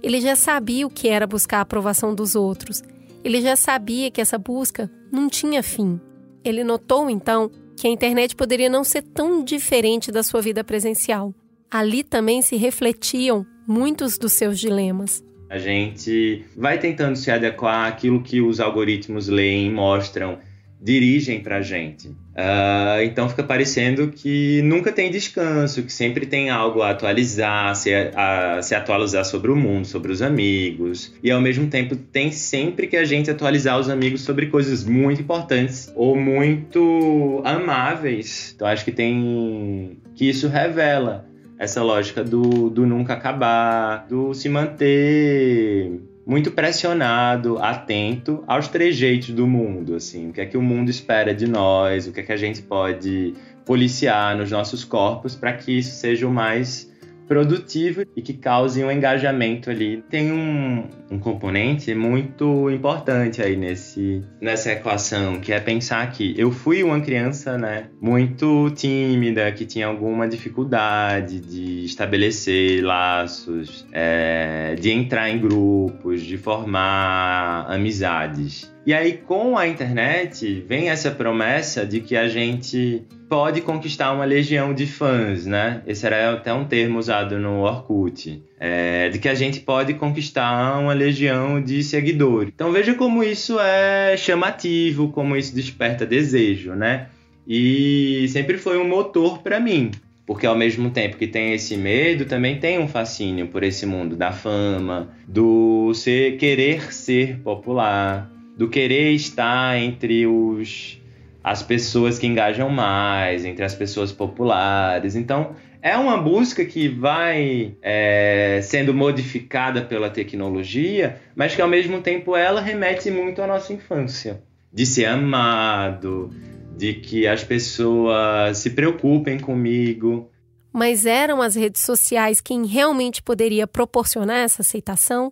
Ele 0.02 0.22
já 0.22 0.36
sabia 0.36 0.86
o 0.86 0.90
que 0.90 1.08
era 1.08 1.28
buscar 1.28 1.58
a 1.58 1.62
aprovação 1.62 2.14
dos 2.14 2.36
outros. 2.36 2.84
Ele 3.24 3.42
já 3.42 3.56
sabia 3.56 4.12
que 4.12 4.22
essa 4.22 4.38
busca 4.38 4.90
não 5.12 5.28
tinha 5.28 5.64
fim. 5.64 6.00
Ele 6.44 6.64
notou 6.64 7.10
então 7.10 7.50
que 7.76 7.88
a 7.88 7.90
internet 7.90 8.36
poderia 8.36 8.70
não 8.70 8.84
ser 8.84 9.02
tão 9.02 9.44
diferente 9.44 10.12
da 10.12 10.24
sua 10.24 10.42
vida 10.42 10.64
presencial. 10.64 11.34
Ali 11.70 12.04
também 12.04 12.42
se 12.42 12.56
refletiam 12.56 13.46
muitos 13.68 14.18
dos 14.18 14.34
seus 14.34 14.60
dilemas. 14.60 15.24
A 15.50 15.58
gente 15.58 16.44
vai 16.56 16.78
tentando 16.78 17.16
se 17.16 17.32
adequar 17.32 17.88
àquilo 17.88 18.22
que 18.22 18.42
os 18.42 18.60
algoritmos 18.60 19.28
leem 19.28 19.72
mostram, 19.72 20.40
dirigem 20.80 21.40
para 21.40 21.58
a 21.58 21.62
gente. 21.62 22.08
Uh, 22.08 23.02
então 23.04 23.28
fica 23.28 23.44
parecendo 23.44 24.10
que 24.10 24.62
nunca 24.62 24.92
tem 24.92 25.10
descanso, 25.10 25.82
que 25.82 25.92
sempre 25.92 26.26
tem 26.26 26.50
algo 26.50 26.82
a 26.82 26.92
atualizar, 26.92 27.76
se, 27.76 27.92
a, 27.94 28.62
se 28.62 28.76
atualizar 28.76 29.26
sobre 29.26 29.50
o 29.50 29.56
mundo, 29.56 29.88
sobre 29.88 30.12
os 30.12 30.22
amigos. 30.22 31.14
E 31.24 31.32
ao 31.32 31.42
mesmo 31.42 31.68
tempo 31.68 31.96
tem 31.96 32.32
sempre 32.32 32.86
que 32.86 32.96
a 32.96 33.06
gente 33.06 33.32
atualizar 33.32 33.80
os 33.80 33.90
amigos 33.90 34.22
sobre 34.22 34.48
coisas 34.48 34.84
muito 34.84 35.22
importantes 35.22 35.92
ou 35.96 36.16
muito 36.16 37.42
amáveis. 37.44 38.54
Então 38.56 38.68
acho 38.68 38.86
que 38.86 38.92
tem 38.92 39.98
que 40.14 40.30
isso 40.30 40.48
revela 40.48 41.27
essa 41.58 41.82
lógica 41.82 42.24
do, 42.24 42.70
do 42.70 42.86
nunca 42.86 43.14
acabar, 43.14 44.06
do 44.08 44.34
se 44.34 44.48
manter 44.48 46.00
muito 46.26 46.52
pressionado, 46.52 47.58
atento 47.58 48.44
aos 48.46 48.68
trejeitos 48.68 49.30
do 49.30 49.48
mundo, 49.48 49.96
assim, 49.96 50.30
o 50.30 50.34
que 50.34 50.42
é 50.42 50.46
que 50.46 50.58
o 50.58 50.62
mundo 50.62 50.90
espera 50.90 51.34
de 51.34 51.48
nós, 51.48 52.08
o 52.08 52.12
que 52.12 52.20
é 52.20 52.24
que 52.24 52.34
a 52.34 52.38
gente 52.38 52.62
pode 52.62 53.34
policiar 53.66 54.36
nos 54.36 54.52
nossos 54.52 54.84
corpos 54.84 55.36
para 55.36 55.54
que 55.54 55.78
isso 55.78 55.96
seja 55.96 56.28
o 56.28 56.32
mais 56.32 56.92
produtivo 57.28 58.04
e 58.16 58.22
que 58.22 58.34
cause 58.34 58.84
um 58.84 58.92
engajamento 58.92 59.70
ali. 59.70 60.04
Tem 60.10 60.32
um, 60.32 60.88
um 61.12 61.20
componente 61.20 61.94
muito 61.94 62.70
importante 62.70 63.42
aí 63.42 63.56
nesse, 63.56 64.24
nessa 64.42 64.72
equação, 64.72 65.40
que 65.40 65.52
é 65.52 65.60
pensar 65.60 66.12
que 66.12 66.34
eu 66.38 66.52
fui 66.52 66.84
uma 66.84 67.00
criança, 67.02 67.58
né, 67.58 67.88
muito 68.02 68.70
tímida, 68.72 69.52
que 69.52 69.66
tinha 69.66 69.88
alguma 69.88 70.28
dificuldade 70.28 71.40
de 71.40 71.86
estabelecer 71.86 72.84
laços, 72.84 73.86
é, 73.92 74.76
de 74.80 74.92
entrar 74.92 75.30
em 75.30 75.40
grupos, 75.40 76.22
de 76.22 76.38
formar 76.38 77.66
amizades. 77.70 78.77
E 78.88 78.94
aí, 78.94 79.20
com 79.28 79.58
a 79.58 79.68
internet, 79.68 80.64
vem 80.66 80.90
essa 80.90 81.12
promessa 81.12 81.86
de 81.86 82.00
que 82.00 82.16
a 82.16 82.30
gente 82.30 83.02
pode 83.28 83.60
conquistar 83.60 84.14
uma 84.14 84.24
legião 84.24 84.74
de 84.74 84.88
fãs, 84.88 85.46
né? 85.46 85.82
Esse 85.86 86.06
era 86.06 86.32
até 86.32 86.54
um 86.54 86.64
termo 86.64 86.98
usado 86.98 87.38
no 87.38 87.64
Orkut. 87.64 88.42
É, 88.58 89.10
de 89.10 89.20
que 89.20 89.28
a 89.28 89.36
gente 89.36 89.60
pode 89.60 89.94
conquistar 89.96 90.80
uma 90.80 90.94
legião 90.94 91.62
de 91.62 91.84
seguidores. 91.84 92.50
Então 92.56 92.72
veja 92.72 92.94
como 92.94 93.22
isso 93.26 93.60
é 93.60 94.16
chamativo, 94.16 95.10
como 95.10 95.36
isso 95.36 95.54
desperta 95.54 96.06
desejo, 96.06 96.72
né? 96.74 97.08
E 97.46 98.26
sempre 98.30 98.58
foi 98.58 98.78
um 98.78 98.88
motor 98.88 99.40
para 99.40 99.60
mim, 99.60 99.92
porque 100.26 100.46
ao 100.46 100.56
mesmo 100.56 100.92
tempo 100.92 101.18
que 101.18 101.28
tem 101.28 101.52
esse 101.52 101.76
medo, 101.76 102.24
também 102.24 102.58
tem 102.58 102.80
um 102.80 102.88
fascínio 102.88 103.48
por 103.48 103.64
esse 103.64 103.86
mundo 103.86 104.16
da 104.16 104.32
fama, 104.32 105.10
do 105.28 105.94
ser, 105.94 106.38
querer 106.38 106.94
ser 106.94 107.40
popular, 107.40 108.32
do 108.58 108.68
querer 108.68 109.12
estar 109.12 109.78
entre 109.78 110.26
os 110.26 111.00
as 111.44 111.64
pessoas 111.64 112.20
que 112.20 112.28
engajam 112.28 112.70
mais, 112.70 113.46
entre 113.46 113.64
as 113.64 113.74
pessoas 113.74 114.12
populares. 114.12 115.16
Então, 115.16 115.56
é 115.82 115.96
uma 115.96 116.18
busca 116.18 116.66
que 116.66 116.90
vai 116.90 117.78
é, 117.82 118.60
sendo 118.62 118.94
modificada 118.94 119.82
pela 119.82 120.10
tecnologia, 120.10 121.22
mas 121.34 121.56
que 121.56 121.62
ao 121.62 121.70
mesmo 121.70 122.02
tempo 122.02 122.36
ela 122.36 122.60
remete 122.60 123.10
muito 123.10 123.42
à 123.42 123.48
nossa 123.48 123.72
infância, 123.72 124.44
de 124.74 124.86
ser 124.86 125.06
amado, 125.06 126.32
de 126.76 126.96
que 126.96 127.26
as 127.26 127.46
pessoas 127.46 128.58
se 128.58 128.72
preocupem 128.72 129.40
comigo. 129.40 130.30
Mas 130.74 131.06
eram 131.06 131.42
as 131.42 131.56
redes 131.56 131.82
sociais 131.82 132.42
quem 132.42 132.66
realmente 132.66 133.22
poderia 133.24 133.66
proporcionar 133.66 134.40
essa 134.40 134.62
aceitação? 134.62 135.32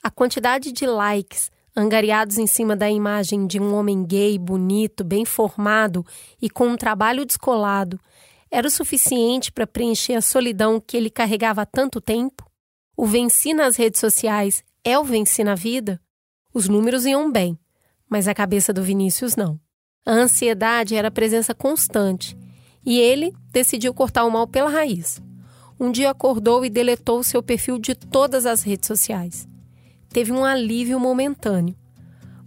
A 0.00 0.10
quantidade 0.10 0.70
de 0.70 0.86
likes, 0.86 1.50
angariados 1.76 2.38
em 2.38 2.46
cima 2.46 2.74
da 2.74 2.90
imagem 2.90 3.46
de 3.46 3.60
um 3.60 3.74
homem 3.74 4.02
gay, 4.02 4.38
bonito, 4.38 5.04
bem 5.04 5.26
formado 5.26 6.04
e 6.40 6.48
com 6.48 6.68
um 6.68 6.76
trabalho 6.76 7.26
descolado, 7.26 8.00
era 8.50 8.66
o 8.66 8.70
suficiente 8.70 9.52
para 9.52 9.66
preencher 9.66 10.14
a 10.14 10.22
solidão 10.22 10.80
que 10.80 10.96
ele 10.96 11.10
carregava 11.10 11.62
há 11.62 11.66
tanto 11.66 12.00
tempo? 12.00 12.48
O 12.96 13.04
venci 13.04 13.52
nas 13.52 13.76
redes 13.76 14.00
sociais 14.00 14.64
é 14.82 14.98
o 14.98 15.04
venci 15.04 15.44
na 15.44 15.54
vida? 15.54 16.00
Os 16.54 16.66
números 16.66 17.04
iam 17.04 17.30
bem, 17.30 17.58
mas 18.08 18.26
a 18.26 18.34
cabeça 18.34 18.72
do 18.72 18.82
Vinícius 18.82 19.36
não. 19.36 19.60
A 20.06 20.12
ansiedade 20.12 20.94
era 20.94 21.10
presença 21.10 21.54
constante 21.54 22.36
e 22.84 22.98
ele 22.98 23.34
decidiu 23.50 23.92
cortar 23.92 24.24
o 24.24 24.30
mal 24.30 24.46
pela 24.46 24.70
raiz. 24.70 25.20
Um 25.78 25.90
dia 25.90 26.10
acordou 26.10 26.64
e 26.64 26.70
deletou 26.70 27.22
seu 27.22 27.42
perfil 27.42 27.78
de 27.78 27.94
todas 27.94 28.46
as 28.46 28.62
redes 28.62 28.86
sociais 28.86 29.46
teve 30.08 30.32
um 30.32 30.44
alívio 30.44 30.98
momentâneo, 30.98 31.74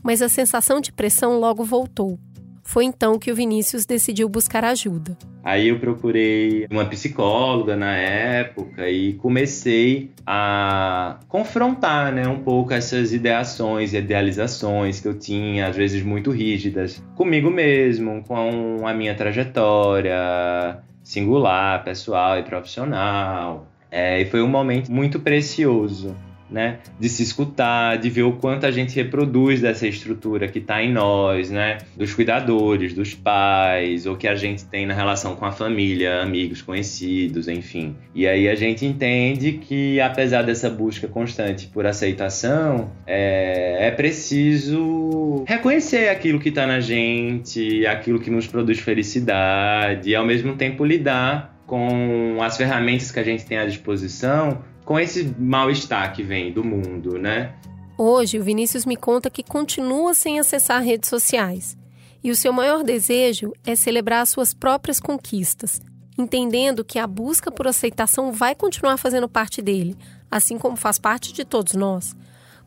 mas 0.03 0.21
a 0.21 0.29
sensação 0.29 0.79
de 0.79 0.91
pressão 0.91 1.39
logo 1.39 1.63
voltou. 1.63 2.19
Foi 2.63 2.85
então 2.85 3.17
que 3.17 3.31
o 3.31 3.35
Vinícius 3.35 3.83
decidiu 3.83 4.29
buscar 4.29 4.63
ajuda. 4.63 5.17
Aí 5.43 5.69
eu 5.69 5.79
procurei 5.79 6.67
uma 6.69 6.85
psicóloga 6.85 7.75
na 7.75 7.95
época 7.95 8.87
e 8.87 9.13
comecei 9.13 10.11
a 10.23 11.17
confrontar, 11.27 12.13
né, 12.13 12.27
um 12.27 12.39
pouco 12.39 12.71
essas 12.71 13.11
ideações 13.11 13.93
e 13.93 13.97
idealizações 13.97 14.99
que 14.99 15.07
eu 15.07 15.17
tinha, 15.17 15.67
às 15.67 15.75
vezes 15.75 16.03
muito 16.03 16.29
rígidas, 16.29 17.03
comigo 17.15 17.49
mesmo, 17.49 18.23
com 18.23 18.85
a 18.85 18.93
minha 18.93 19.15
trajetória 19.15 20.77
singular, 21.03 21.83
pessoal 21.83 22.37
e 22.37 22.43
profissional. 22.43 23.67
É, 23.89 24.21
e 24.21 24.25
foi 24.25 24.43
um 24.43 24.47
momento 24.47 24.91
muito 24.91 25.19
precioso 25.19 26.15
né? 26.51 26.79
De 26.99 27.07
se 27.09 27.23
escutar, 27.23 27.97
de 27.97 28.09
ver 28.09 28.23
o 28.23 28.33
quanto 28.33 28.65
a 28.65 28.71
gente 28.71 28.95
reproduz 28.95 29.61
dessa 29.61 29.87
estrutura 29.87 30.47
que 30.47 30.59
está 30.59 30.81
em 30.83 30.91
nós, 30.91 31.49
né? 31.49 31.79
Dos 31.95 32.13
cuidadores, 32.13 32.93
dos 32.93 33.13
pais, 33.13 34.05
ou 34.05 34.15
que 34.15 34.27
a 34.27 34.35
gente 34.35 34.65
tem 34.65 34.85
na 34.85 34.93
relação 34.93 35.35
com 35.35 35.45
a 35.45 35.51
família, 35.51 36.21
amigos, 36.21 36.61
conhecidos, 36.61 37.47
enfim. 37.47 37.95
E 38.13 38.27
aí 38.27 38.47
a 38.47 38.55
gente 38.55 38.85
entende 38.85 39.53
que, 39.53 39.99
apesar 39.99 40.43
dessa 40.43 40.69
busca 40.69 41.07
constante 41.07 41.67
por 41.67 41.85
aceitação, 41.85 42.91
é, 43.05 43.87
é 43.87 43.91
preciso 43.91 45.43
reconhecer 45.47 46.09
aquilo 46.09 46.39
que 46.39 46.49
está 46.49 46.65
na 46.65 46.79
gente, 46.79 47.85
aquilo 47.85 48.19
que 48.19 48.29
nos 48.29 48.47
produz 48.47 48.79
felicidade, 48.79 50.09
e 50.09 50.15
ao 50.15 50.25
mesmo 50.25 50.55
tempo 50.55 50.83
lidar 50.83 51.59
com 51.65 52.37
as 52.41 52.57
ferramentas 52.57 53.11
que 53.11 53.19
a 53.19 53.23
gente 53.23 53.45
tem 53.45 53.59
à 53.59 53.65
disposição 53.65 54.63
com 54.89 54.99
esse 54.99 55.23
mal-estar 55.37 56.15
que 56.15 56.23
vem 56.23 56.51
do 56.51 56.63
mundo, 56.63 57.19
né? 57.19 57.53
Hoje, 57.95 58.39
o 58.39 58.43
Vinícius 58.43 58.87
me 58.87 58.95
conta 58.95 59.29
que 59.29 59.43
continua 59.43 60.15
sem 60.15 60.39
acessar 60.39 60.81
redes 60.81 61.07
sociais. 61.07 61.77
E 62.23 62.31
o 62.31 62.35
seu 62.35 62.51
maior 62.51 62.83
desejo 62.83 63.53
é 63.63 63.75
celebrar 63.75 64.23
as 64.23 64.29
suas 64.29 64.51
próprias 64.51 64.99
conquistas, 64.99 65.79
entendendo 66.17 66.83
que 66.83 66.97
a 66.97 67.05
busca 67.05 67.51
por 67.51 67.67
aceitação 67.67 68.31
vai 68.31 68.55
continuar 68.55 68.97
fazendo 68.97 69.29
parte 69.29 69.61
dele, 69.61 69.95
assim 70.31 70.57
como 70.57 70.75
faz 70.75 70.97
parte 70.97 71.33
de 71.33 71.45
todos 71.45 71.75
nós. 71.75 72.15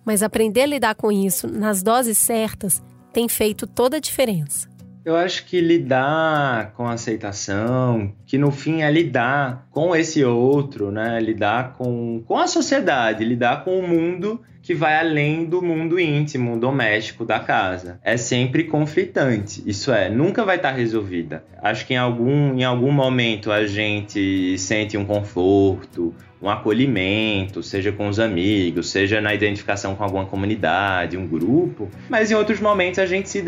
Mas 0.04 0.22
aprender 0.22 0.62
a 0.62 0.66
lidar 0.66 0.94
com 0.94 1.10
isso 1.10 1.48
nas 1.48 1.82
doses 1.82 2.18
certas 2.18 2.80
tem 3.12 3.28
feito 3.28 3.66
toda 3.66 3.96
a 3.96 4.00
diferença. 4.00 4.71
Eu 5.04 5.16
acho 5.16 5.46
que 5.46 5.60
lidar 5.60 6.72
com 6.74 6.86
aceitação, 6.86 8.12
que 8.24 8.38
no 8.38 8.52
fim 8.52 8.82
é 8.82 8.90
lidar 8.90 9.66
com 9.70 9.96
esse 9.96 10.24
outro, 10.24 10.92
né? 10.92 11.18
Lidar 11.18 11.72
com, 11.72 12.22
com 12.24 12.38
a 12.38 12.46
sociedade, 12.46 13.24
lidar 13.24 13.64
com 13.64 13.80
o 13.80 13.88
mundo 13.88 14.40
que 14.62 14.74
vai 14.74 14.96
além 14.96 15.44
do 15.44 15.60
mundo 15.60 15.98
íntimo, 15.98 16.56
doméstico 16.56 17.24
da 17.24 17.40
casa. 17.40 17.98
É 18.04 18.16
sempre 18.16 18.64
conflitante, 18.64 19.60
isso 19.66 19.92
é, 19.92 20.08
nunca 20.08 20.44
vai 20.44 20.54
estar 20.54 20.70
resolvida. 20.70 21.44
Acho 21.60 21.84
que 21.84 21.94
em 21.94 21.98
algum, 21.98 22.56
em 22.56 22.62
algum 22.62 22.92
momento 22.92 23.50
a 23.50 23.66
gente 23.66 24.56
sente 24.56 24.96
um 24.96 25.04
conforto, 25.04 26.14
um 26.42 26.50
acolhimento, 26.50 27.62
seja 27.62 27.92
com 27.92 28.08
os 28.08 28.18
amigos, 28.18 28.90
seja 28.90 29.20
na 29.20 29.32
identificação 29.32 29.94
com 29.94 30.02
alguma 30.02 30.26
comunidade, 30.26 31.16
um 31.16 31.26
grupo, 31.26 31.88
mas 32.10 32.32
em 32.32 32.34
outros 32.34 32.60
momentos 32.60 32.98
a 32.98 33.06
gente 33.06 33.28
se, 33.28 33.42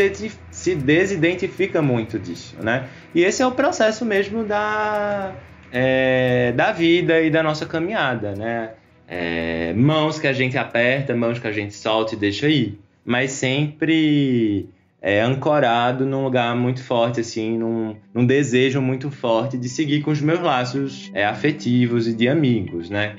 se 0.51 0.75
desidentifica 0.77 1.83
muito 1.83 2.19
disso, 2.19 2.57
né? 2.63 2.89
E 3.13 3.25
esse 3.25 3.43
é 3.43 3.47
o 3.47 3.51
processo 3.51 4.05
mesmo 4.05 4.45
da, 4.45 5.33
é, 5.73 6.53
da 6.53 6.71
vida 6.71 7.21
e 7.21 7.31
da 7.31 7.43
nossa 7.43 7.67
caminhada, 7.67 8.35
né? 8.37 8.71
É, 9.09 9.73
mãos 9.75 10.19
que 10.19 10.29
a 10.29 10.33
gente 10.33 10.57
aperta, 10.57 11.15
mãos 11.17 11.39
que 11.41 11.49
a 11.49 11.53
gente 11.53 11.75
solta 11.75 12.15
e 12.15 12.17
deixa 12.17 12.49
ir, 12.49 12.79
mas 13.05 13.33
sempre 13.33 14.69
é, 15.07 15.21
ancorado 15.21 16.07
num 16.07 16.25
lugar 16.25 16.57
muito 16.57 16.83
forte, 16.83 17.21
assim, 17.21 17.59
num, 17.59 17.95
num, 18.15 18.25
desejo 18.25 18.81
muito 18.81 19.11
forte 19.11 19.59
de 19.59 19.69
seguir 19.69 20.01
com 20.01 20.11
os 20.11 20.23
meus 20.23 20.41
laços 20.41 21.11
é, 21.13 21.27
afetivos 21.27 22.09
e 22.09 22.15
de 22.15 22.27
amigos, 22.27 22.89
né? 22.89 23.15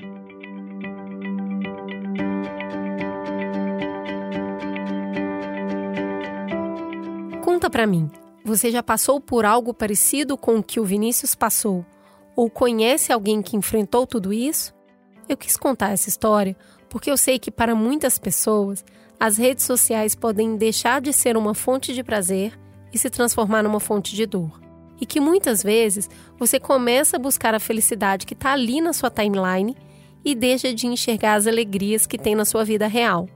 Conta 7.44 7.70
para 7.70 7.86
mim, 7.86 8.10
você 8.44 8.68
já 8.72 8.82
passou 8.82 9.20
por 9.20 9.44
algo 9.44 9.72
parecido 9.72 10.36
com 10.36 10.58
o 10.58 10.64
que 10.64 10.80
o 10.80 10.84
Vinícius 10.84 11.36
passou? 11.36 11.86
Ou 12.34 12.50
conhece 12.50 13.12
alguém 13.12 13.40
que 13.40 13.56
enfrentou 13.56 14.08
tudo 14.08 14.32
isso? 14.32 14.74
Eu 15.28 15.36
quis 15.36 15.56
contar 15.56 15.92
essa 15.92 16.08
história 16.08 16.56
porque 16.88 17.08
eu 17.08 17.16
sei 17.16 17.38
que 17.38 17.50
para 17.50 17.76
muitas 17.76 18.18
pessoas 18.18 18.84
as 19.18 19.38
redes 19.38 19.64
sociais 19.64 20.14
podem 20.14 20.56
deixar 20.56 21.00
de 21.00 21.12
ser 21.12 21.36
uma 21.36 21.54
fonte 21.54 21.94
de 21.94 22.04
prazer 22.04 22.58
e 22.92 22.98
se 22.98 23.08
transformar 23.08 23.62
numa 23.62 23.80
fonte 23.80 24.14
de 24.14 24.26
dor. 24.26 24.60
E 25.00 25.06
que 25.06 25.20
muitas 25.20 25.62
vezes 25.62 26.08
você 26.38 26.58
começa 26.58 27.16
a 27.16 27.20
buscar 27.20 27.54
a 27.54 27.60
felicidade 27.60 28.26
que 28.26 28.34
está 28.34 28.52
ali 28.52 28.80
na 28.80 28.92
sua 28.92 29.10
timeline 29.10 29.76
e 30.24 30.34
deixa 30.34 30.72
de 30.72 30.86
enxergar 30.86 31.34
as 31.34 31.46
alegrias 31.46 32.06
que 32.06 32.18
tem 32.18 32.34
na 32.34 32.44
sua 32.44 32.64
vida 32.64 32.86
real. 32.86 33.28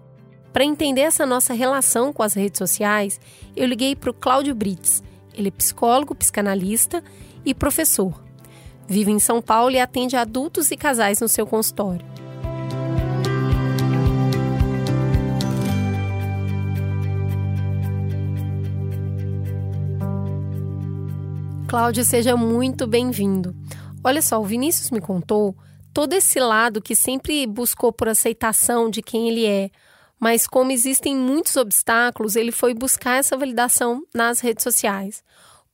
Para 0.53 0.65
entender 0.65 1.03
essa 1.03 1.25
nossa 1.25 1.55
relação 1.55 2.13
com 2.13 2.23
as 2.23 2.35
redes 2.35 2.59
sociais, 2.59 3.21
eu 3.55 3.67
liguei 3.67 3.95
para 3.95 4.11
o 4.11 4.15
Cláudio 4.15 4.55
Brits. 4.55 5.03
Ele 5.33 5.49
é 5.49 5.53
psicólogo, 5.53 6.15
psicanalista 6.15 7.03
e 7.45 7.55
professor. 7.55 8.21
Vive 8.89 9.13
em 9.13 9.21
São 9.21 9.41
Paulo 9.41 9.71
e 9.71 9.79
atende 9.79 10.17
adultos 10.17 10.71
e 10.71 10.77
casais 10.77 11.21
no 11.21 11.29
seu 11.29 11.47
consultório. 11.47 12.05
Cláudio, 21.71 22.05
seja 22.05 22.37
muito 22.37 22.85
bem-vindo. 22.85 23.55
Olha 24.03 24.21
só, 24.21 24.41
o 24.41 24.45
Vinícius 24.45 24.91
me 24.91 25.01
contou 25.01 25.57
todo 25.95 26.15
esse 26.15 26.41
lado 26.41 26.83
que 26.83 26.97
sempre 26.97 27.47
buscou 27.47 27.93
por 27.93 28.09
aceitação 28.09 28.91
de 28.91 29.01
quem 29.01 29.29
ele 29.29 29.47
é, 29.47 29.71
mas 30.19 30.49
como 30.49 30.73
existem 30.73 31.15
muitos 31.15 31.55
obstáculos, 31.55 32.35
ele 32.35 32.51
foi 32.51 32.75
buscar 32.75 33.21
essa 33.21 33.37
validação 33.37 34.03
nas 34.13 34.41
redes 34.41 34.65
sociais. 34.65 35.23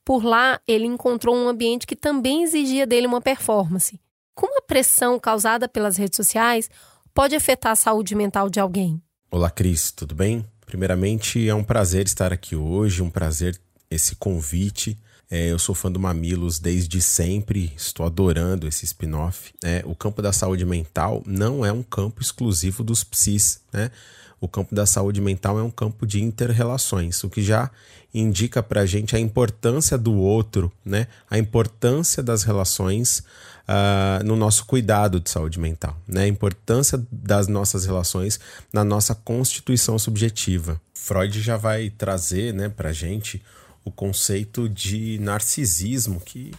Por 0.05 0.23
lá, 0.23 0.61
ele 0.67 0.85
encontrou 0.85 1.35
um 1.35 1.47
ambiente 1.49 1.87
que 1.87 1.95
também 1.95 2.43
exigia 2.43 2.85
dele 2.85 3.07
uma 3.07 3.19
performance. 3.19 3.99
Como 4.35 4.55
a 4.59 4.61
pressão 4.61 5.19
causada 5.19 5.67
pelas 5.67 5.97
redes 5.97 6.15
sociais 6.15 6.69
pode 7.11 7.35
afetar 7.35 7.71
a 7.71 7.75
saúde 7.75 8.13
mental 8.13 8.51
de 8.51 8.59
alguém? 8.59 9.01
Olá, 9.31 9.49
Cris, 9.49 9.91
tudo 9.91 10.13
bem? 10.13 10.45
Primeiramente, 10.63 11.49
é 11.49 11.55
um 11.55 11.63
prazer 11.63 12.05
estar 12.05 12.31
aqui 12.31 12.55
hoje, 12.55 13.01
um 13.01 13.09
prazer 13.09 13.59
esse 13.89 14.15
convite. 14.15 14.95
É, 15.29 15.51
eu 15.51 15.59
sou 15.59 15.75
fã 15.75 15.91
do 15.91 15.99
Mamilos 15.99 16.57
desde 16.57 17.01
sempre, 17.01 17.73
estou 17.75 18.05
adorando 18.05 18.65
esse 18.65 18.85
spin-off. 18.85 19.53
É, 19.61 19.83
o 19.85 19.93
campo 19.93 20.21
da 20.21 20.31
saúde 20.31 20.65
mental 20.65 21.21
não 21.25 21.65
é 21.65 21.71
um 21.71 21.83
campo 21.83 22.21
exclusivo 22.21 22.81
dos 22.83 23.03
psis, 23.03 23.59
né? 23.73 23.91
O 24.39 24.47
campo 24.47 24.73
da 24.73 24.85
saúde 24.85 25.19
mental 25.19 25.59
é 25.59 25.63
um 25.63 25.71
campo 25.71 26.05
de 26.05 26.23
interrelações, 26.23 27.23
o 27.23 27.29
que 27.29 27.41
já 27.41 27.71
indica 28.13 28.61
para 28.61 28.81
a 28.81 28.85
gente 28.85 29.15
a 29.15 29.19
importância 29.19 29.97
do 29.97 30.13
outro, 30.13 30.71
né? 30.85 31.07
A 31.29 31.37
importância 31.37 32.23
das 32.23 32.43
relações 32.43 33.19
uh, 33.67 34.23
no 34.23 34.35
nosso 34.35 34.65
cuidado 34.65 35.19
de 35.19 35.29
saúde 35.29 35.59
mental, 35.59 35.97
né? 36.07 36.23
A 36.23 36.27
importância 36.27 37.03
das 37.11 37.47
nossas 37.47 37.85
relações 37.85 38.39
na 38.71 38.83
nossa 38.83 39.13
constituição 39.13 39.99
subjetiva. 39.99 40.79
Freud 40.93 41.41
já 41.41 41.57
vai 41.57 41.89
trazer, 41.89 42.53
né, 42.53 42.69
para 42.69 42.89
a 42.89 42.93
gente 42.93 43.41
o 43.87 43.91
conceito 43.91 44.67
de 44.67 45.17
narcisismo, 45.19 46.19
que 46.19 46.51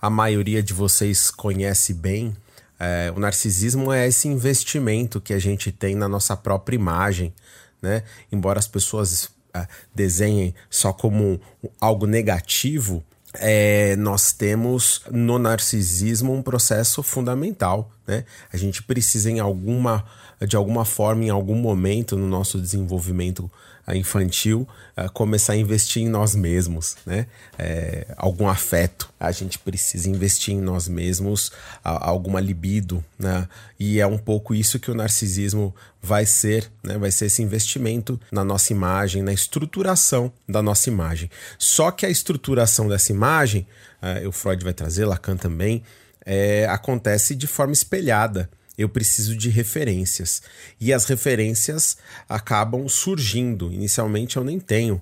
a 0.00 0.10
maioria 0.10 0.62
de 0.62 0.74
vocês 0.74 1.30
conhece 1.30 1.94
bem. 1.94 2.36
É, 2.78 3.10
o 3.16 3.18
narcisismo 3.18 3.90
é 3.92 4.06
esse 4.06 4.28
investimento 4.28 5.20
que 5.20 5.32
a 5.32 5.38
gente 5.38 5.72
tem 5.72 5.94
na 5.94 6.08
nossa 6.08 6.36
própria 6.36 6.76
imagem, 6.76 7.32
né? 7.80 8.02
Embora 8.30 8.58
as 8.58 8.66
pessoas 8.66 9.30
é, 9.54 9.66
desenhem 9.94 10.54
só 10.68 10.92
como 10.92 11.40
algo 11.80 12.06
negativo, 12.06 13.02
é, 13.34 13.96
nós 13.96 14.32
temos 14.32 15.02
no 15.10 15.38
narcisismo 15.38 16.34
um 16.34 16.42
processo 16.42 17.02
fundamental, 17.02 17.90
né? 18.06 18.24
A 18.52 18.58
gente 18.58 18.82
precisa 18.82 19.30
em 19.30 19.40
alguma, 19.40 20.04
de 20.46 20.54
alguma 20.54 20.84
forma, 20.84 21.24
em 21.24 21.30
algum 21.30 21.56
momento 21.56 22.16
no 22.16 22.28
nosso 22.28 22.60
desenvolvimento 22.60 23.50
infantil 23.92 24.66
uh, 24.96 25.10
começar 25.12 25.54
a 25.54 25.56
investir 25.56 26.02
em 26.02 26.08
nós 26.08 26.34
mesmos, 26.34 26.96
né? 27.04 27.26
É, 27.58 28.06
algum 28.16 28.48
afeto, 28.48 29.10
a 29.18 29.30
gente 29.30 29.58
precisa 29.58 30.08
investir 30.08 30.54
em 30.54 30.60
nós 30.60 30.88
mesmos, 30.88 31.52
alguma 31.82 32.40
libido, 32.40 33.04
né? 33.18 33.48
E 33.78 34.00
é 34.00 34.06
um 34.06 34.18
pouco 34.18 34.54
isso 34.54 34.78
que 34.78 34.90
o 34.90 34.94
narcisismo 34.94 35.74
vai 36.00 36.24
ser, 36.24 36.70
né? 36.82 36.96
Vai 36.96 37.10
ser 37.10 37.26
esse 37.26 37.42
investimento 37.42 38.20
na 38.30 38.44
nossa 38.44 38.72
imagem, 38.72 39.22
na 39.22 39.32
estruturação 39.32 40.32
da 40.48 40.62
nossa 40.62 40.88
imagem. 40.88 41.30
Só 41.58 41.90
que 41.90 42.06
a 42.06 42.10
estruturação 42.10 42.88
dessa 42.88 43.12
imagem, 43.12 43.66
uh, 44.02 44.28
o 44.28 44.32
Freud 44.32 44.62
vai 44.62 44.72
trazer, 44.72 45.04
Lacan 45.04 45.36
também, 45.36 45.82
é, 46.24 46.66
acontece 46.66 47.34
de 47.34 47.46
forma 47.46 47.72
espelhada 47.72 48.48
eu 48.76 48.88
preciso 48.88 49.36
de 49.36 49.48
referências. 49.48 50.42
E 50.80 50.92
as 50.92 51.04
referências 51.04 51.96
acabam 52.28 52.88
surgindo. 52.88 53.72
Inicialmente 53.72 54.36
eu 54.36 54.44
nem 54.44 54.58
tenho 54.58 55.00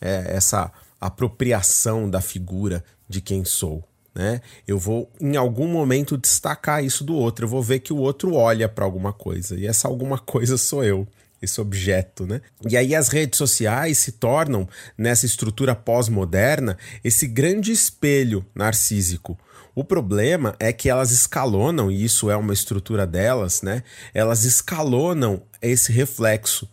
é, 0.00 0.34
essa 0.34 0.70
apropriação 1.00 2.08
da 2.08 2.20
figura 2.20 2.84
de 3.08 3.20
quem 3.20 3.44
sou. 3.44 3.82
Né? 4.14 4.40
Eu 4.66 4.78
vou 4.78 5.10
em 5.20 5.36
algum 5.36 5.66
momento 5.66 6.18
destacar 6.18 6.84
isso 6.84 7.02
do 7.02 7.14
outro. 7.14 7.44
Eu 7.44 7.48
vou 7.48 7.62
ver 7.62 7.80
que 7.80 7.92
o 7.92 7.98
outro 7.98 8.34
olha 8.34 8.68
para 8.68 8.84
alguma 8.84 9.12
coisa 9.12 9.58
e 9.58 9.66
essa 9.66 9.88
alguma 9.88 10.18
coisa 10.20 10.58
sou 10.58 10.84
eu, 10.84 11.06
esse 11.40 11.60
objeto, 11.60 12.26
né? 12.26 12.40
E 12.68 12.76
aí 12.76 12.94
as 12.94 13.08
redes 13.08 13.38
sociais 13.38 13.98
se 13.98 14.12
tornam 14.12 14.68
nessa 14.96 15.26
estrutura 15.26 15.74
pós-moderna 15.74 16.76
esse 17.02 17.26
grande 17.26 17.72
espelho 17.72 18.44
narcísico 18.54 19.38
o 19.74 19.82
problema 19.82 20.54
é 20.58 20.72
que 20.72 20.88
elas 20.88 21.10
escalonam, 21.10 21.90
e 21.90 22.04
isso 22.04 22.30
é 22.30 22.36
uma 22.36 22.52
estrutura 22.52 23.06
delas, 23.06 23.62
né? 23.62 23.82
Elas 24.12 24.44
escalonam 24.44 25.42
esse 25.60 25.90
reflexo, 25.92 26.68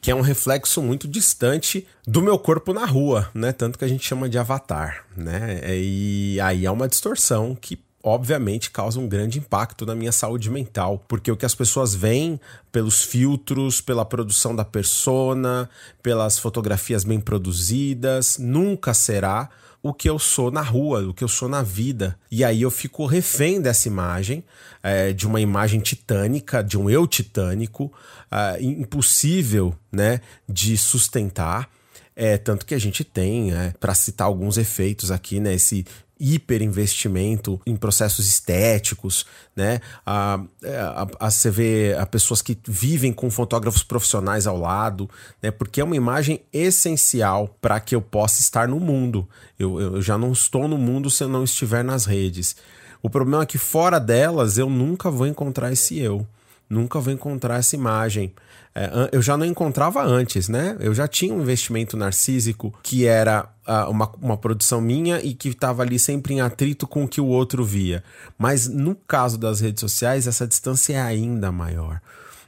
que 0.00 0.10
é 0.10 0.14
um 0.14 0.20
reflexo 0.20 0.82
muito 0.82 1.08
distante 1.08 1.86
do 2.06 2.22
meu 2.22 2.38
corpo 2.38 2.72
na 2.72 2.84
rua, 2.84 3.30
né? 3.34 3.52
Tanto 3.52 3.78
que 3.78 3.84
a 3.84 3.88
gente 3.88 4.06
chama 4.06 4.28
de 4.28 4.38
avatar, 4.38 5.04
né? 5.16 5.60
E 5.76 6.38
aí 6.40 6.64
é 6.66 6.70
uma 6.70 6.88
distorção 6.88 7.56
que 7.58 7.82
obviamente 8.04 8.70
causa 8.70 9.00
um 9.00 9.08
grande 9.08 9.38
impacto 9.38 9.86
na 9.86 9.94
minha 9.94 10.12
saúde 10.12 10.50
mental, 10.50 11.02
porque 11.08 11.32
o 11.32 11.36
que 11.36 11.46
as 11.46 11.54
pessoas 11.54 11.94
veem 11.94 12.38
pelos 12.70 13.02
filtros, 13.02 13.80
pela 13.80 14.04
produção 14.04 14.54
da 14.54 14.64
persona, 14.64 15.70
pelas 16.02 16.38
fotografias 16.38 17.02
bem 17.02 17.18
produzidas, 17.18 18.36
nunca 18.38 18.92
será 18.92 19.48
o 19.84 19.92
que 19.92 20.08
eu 20.08 20.18
sou 20.18 20.50
na 20.50 20.62
rua, 20.62 21.06
o 21.06 21.12
que 21.12 21.22
eu 21.22 21.28
sou 21.28 21.46
na 21.46 21.62
vida. 21.62 22.18
E 22.30 22.42
aí 22.42 22.62
eu 22.62 22.70
fico 22.70 23.04
refém 23.04 23.60
dessa 23.60 23.86
imagem, 23.86 24.42
é, 24.82 25.12
de 25.12 25.26
uma 25.26 25.42
imagem 25.42 25.78
titânica, 25.78 26.64
de 26.64 26.78
um 26.78 26.88
eu 26.88 27.06
titânico, 27.06 27.92
é, 28.30 28.62
impossível 28.62 29.74
né, 29.92 30.22
de 30.48 30.78
sustentar. 30.78 31.68
É, 32.16 32.38
tanto 32.38 32.64
que 32.64 32.74
a 32.74 32.78
gente 32.78 33.04
tem, 33.04 33.52
é, 33.52 33.74
para 33.78 33.94
citar 33.94 34.26
alguns 34.26 34.56
efeitos 34.56 35.10
aqui, 35.10 35.38
né? 35.38 35.52
Esse 35.52 35.84
hiperinvestimento 36.18 37.60
em 37.66 37.76
processos 37.76 38.26
estéticos, 38.26 39.26
né? 39.54 39.80
A, 40.06 40.40
a, 40.64 41.26
a, 41.26 41.30
você 41.30 41.50
vê 41.50 41.96
a 41.98 42.06
pessoas 42.06 42.40
que 42.40 42.58
vivem 42.66 43.12
com 43.12 43.30
fotógrafos 43.30 43.82
profissionais 43.82 44.46
ao 44.46 44.58
lado, 44.58 45.08
né? 45.42 45.50
Porque 45.50 45.80
é 45.80 45.84
uma 45.84 45.96
imagem 45.96 46.40
essencial 46.52 47.48
para 47.60 47.80
que 47.80 47.94
eu 47.94 48.00
possa 48.00 48.40
estar 48.40 48.68
no 48.68 48.78
mundo. 48.78 49.28
Eu, 49.58 49.80
eu 49.80 50.02
já 50.02 50.16
não 50.16 50.32
estou 50.32 50.68
no 50.68 50.78
mundo 50.78 51.10
se 51.10 51.24
eu 51.24 51.28
não 51.28 51.44
estiver 51.44 51.82
nas 51.82 52.04
redes. 52.06 52.56
O 53.02 53.10
problema 53.10 53.42
é 53.42 53.46
que 53.46 53.58
fora 53.58 53.98
delas 53.98 54.56
eu 54.56 54.70
nunca 54.70 55.10
vou 55.10 55.26
encontrar 55.26 55.70
esse 55.70 55.98
eu, 55.98 56.26
nunca 56.68 57.00
vou 57.00 57.12
encontrar 57.12 57.58
essa 57.58 57.74
imagem. 57.74 58.32
É, 58.74 59.10
eu 59.12 59.22
já 59.22 59.36
não 59.36 59.46
encontrava 59.46 60.02
antes, 60.02 60.48
né? 60.48 60.76
Eu 60.80 60.94
já 60.94 61.06
tinha 61.06 61.32
um 61.32 61.40
investimento 61.40 61.96
narcísico 61.96 62.74
que 62.82 63.06
era 63.06 63.48
uh, 63.66 63.90
uma, 63.90 64.10
uma 64.20 64.36
produção 64.36 64.80
minha 64.80 65.20
e 65.20 65.32
que 65.32 65.50
estava 65.50 65.82
ali 65.82 65.98
sempre 65.98 66.34
em 66.34 66.40
atrito 66.40 66.86
com 66.86 67.04
o 67.04 67.08
que 67.08 67.20
o 67.20 67.26
outro 67.26 67.64
via. 67.64 68.02
Mas 68.36 68.66
no 68.66 68.94
caso 68.94 69.38
das 69.38 69.60
redes 69.60 69.80
sociais, 69.80 70.26
essa 70.26 70.46
distância 70.46 70.94
é 70.94 71.00
ainda 71.00 71.52
maior. 71.52 72.00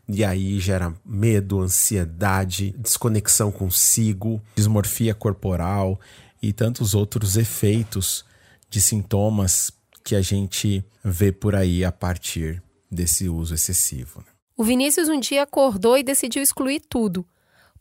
E 0.08 0.24
aí 0.24 0.58
gera 0.60 0.94
medo, 1.04 1.60
ansiedade, 1.60 2.74
desconexão 2.78 3.50
consigo, 3.50 4.40
dismorfia 4.54 5.14
corporal 5.14 6.00
e 6.40 6.52
tantos 6.52 6.94
outros 6.94 7.36
efeitos 7.36 8.24
de 8.70 8.80
sintomas 8.80 9.72
que 10.04 10.14
a 10.14 10.22
gente 10.22 10.84
vê 11.04 11.32
por 11.32 11.56
aí 11.56 11.84
a 11.84 11.90
partir 11.90 12.62
desse 12.90 13.28
uso 13.28 13.54
excessivo. 13.54 14.24
O 14.56 14.64
Vinícius 14.64 15.08
um 15.08 15.20
dia 15.20 15.42
acordou 15.42 15.98
e 15.98 16.02
decidiu 16.02 16.42
excluir 16.42 16.80
tudo. 16.88 17.26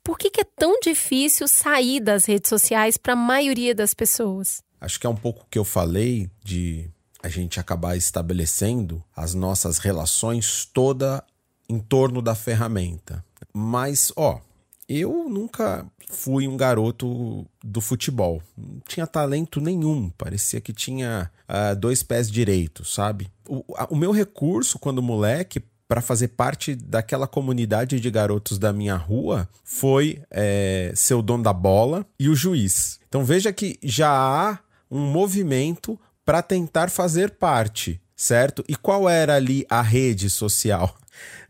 Por 0.04 0.18
que, 0.18 0.30
que 0.30 0.42
é 0.42 0.44
tão 0.44 0.80
difícil 0.80 1.48
sair 1.48 2.00
das 2.00 2.26
redes 2.26 2.50
sociais 2.50 2.98
para 2.98 3.14
a 3.14 3.16
maioria 3.16 3.74
das 3.74 3.94
pessoas? 3.94 4.62
Acho 4.80 5.00
que 5.00 5.08
é 5.08 5.10
um 5.10 5.16
pouco 5.16 5.44
o 5.44 5.48
que 5.50 5.58
eu 5.58 5.66
falei 5.66 6.30
de 6.44 6.90
a 7.24 7.28
gente 7.28 7.60
acabar 7.60 7.98
estabelecendo 7.98 9.04
as 9.16 9.34
nossas 9.34 9.80
relações 9.80 10.70
toda 10.72 11.24
em 11.68 11.80
torno 11.80 12.22
da 12.22 12.36
ferramenta. 12.36 13.26
Mas, 13.52 14.12
ó, 14.16 14.40
eu 14.88 15.28
nunca 15.30 15.86
fui 16.10 16.48
um 16.48 16.56
garoto 16.56 17.46
do 17.64 17.82
futebol. 17.82 18.42
Não 18.58 18.80
tinha 18.88 19.08
talento 19.08 19.60
nenhum. 19.60 20.10
Parecia 20.18 20.62
que 20.62 20.74
tinha 20.74 21.32
uh, 21.50 21.76
dois 21.76 22.04
pés 22.04 22.30
direitos, 22.30 22.94
sabe? 22.94 23.28
O, 23.48 23.64
a, 23.76 23.88
o 23.90 23.96
meu 23.96 24.12
recurso, 24.12 24.78
quando 24.78 25.02
moleque, 25.02 25.62
para 25.88 26.02
fazer 26.02 26.30
parte 26.30 26.76
daquela 26.76 27.28
comunidade 27.28 28.00
de 28.00 28.12
garotos 28.12 28.58
da 28.58 28.74
minha 28.74 28.96
rua 28.96 29.48
foi 29.64 30.22
é, 30.32 30.92
ser 30.96 31.14
o 31.14 31.22
dono 31.22 31.44
da 31.44 31.54
bola 31.54 32.06
e 32.20 32.28
o 32.30 32.36
juiz. 32.36 33.00
Então 33.08 33.24
veja 33.24 33.54
que 33.54 33.78
já 33.84 34.10
há 34.10 34.60
um 34.90 35.00
movimento 35.00 36.00
para 36.24 36.42
tentar 36.42 36.90
fazer 36.90 37.32
parte, 37.32 38.02
certo? 38.16 38.64
E 38.68 38.76
qual 38.76 39.08
era 39.08 39.36
ali 39.36 39.66
a 39.70 39.82
rede 39.82 40.30
social? 40.30 40.96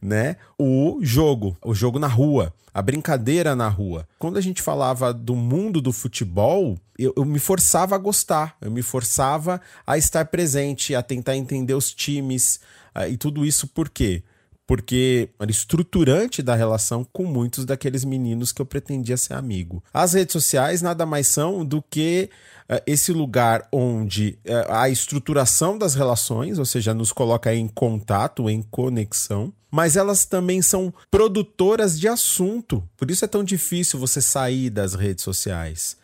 Né? 0.02 0.38
O 0.58 1.00
jogo, 1.02 1.58
o 1.64 1.74
jogo 1.74 2.00
na 2.00 2.08
rua, 2.08 2.54
a 2.74 2.82
brincadeira 2.82 3.56
na 3.56 3.70
rua. 3.70 4.08
Quando 4.20 4.38
a 4.38 4.42
gente 4.42 4.62
falava 4.62 5.14
do 5.14 5.36
mundo 5.36 5.80
do 5.80 5.94
futebol, 5.94 6.78
eu, 7.00 7.14
eu, 7.16 7.24
me 7.24 7.40
forçava 7.40 7.96
a 7.96 7.98
gostar, 7.98 8.58
eu 8.62 8.70
me 8.70 8.82
forçava 8.82 9.62
a 9.88 9.98
estar 9.98 10.26
presente, 10.26 10.94
a 10.94 11.02
tentar 11.02 11.38
entender 11.38 11.74
os 11.74 11.94
times, 11.94 12.60
ah, 12.94 13.08
e 13.08 13.18
tudo 13.18 13.46
isso 13.46 13.68
por 13.68 13.90
quê? 13.90 14.24
Porque 14.68 15.30
era 15.40 15.52
estruturante 15.52 16.42
da 16.42 16.56
relação 16.56 17.06
com 17.14 17.24
muitos 17.26 17.66
daqueles 17.66 18.04
meninos 18.04 18.52
que 18.52 18.62
eu 18.62 18.66
pretendia 18.66 19.18
ser 19.18 19.34
amigo. 19.34 19.84
As 19.94 20.14
redes 20.14 20.34
sociais 20.34 20.82
nada 20.82 21.06
mais 21.06 21.28
são 21.28 21.64
do 21.64 21.82
que 21.82 22.30
uh, 22.70 22.82
esse 22.88 23.14
lugar 23.14 23.68
onde 23.72 24.40
uh, 24.46 24.72
a 24.74 24.90
estruturação 24.90 25.78
das 25.78 25.94
relações, 25.94 26.58
ou 26.58 26.66
seja, 26.66 26.94
nos 26.94 27.12
coloca 27.12 27.54
em 27.54 27.68
contato, 27.68 28.50
em 28.50 28.62
conexão, 28.62 29.54
mas 29.70 29.96
elas 29.96 30.26
também 30.26 30.62
são 30.62 30.94
produtoras 31.12 32.00
de 32.00 32.08
assunto. 32.08 32.82
Por 32.96 33.12
isso 33.12 33.26
é 33.26 33.28
tão 33.28 33.44
difícil 33.44 34.00
você 34.00 34.22
sair 34.22 34.70
das 34.70 34.94
redes 34.94 35.24
sociais. 35.24 35.98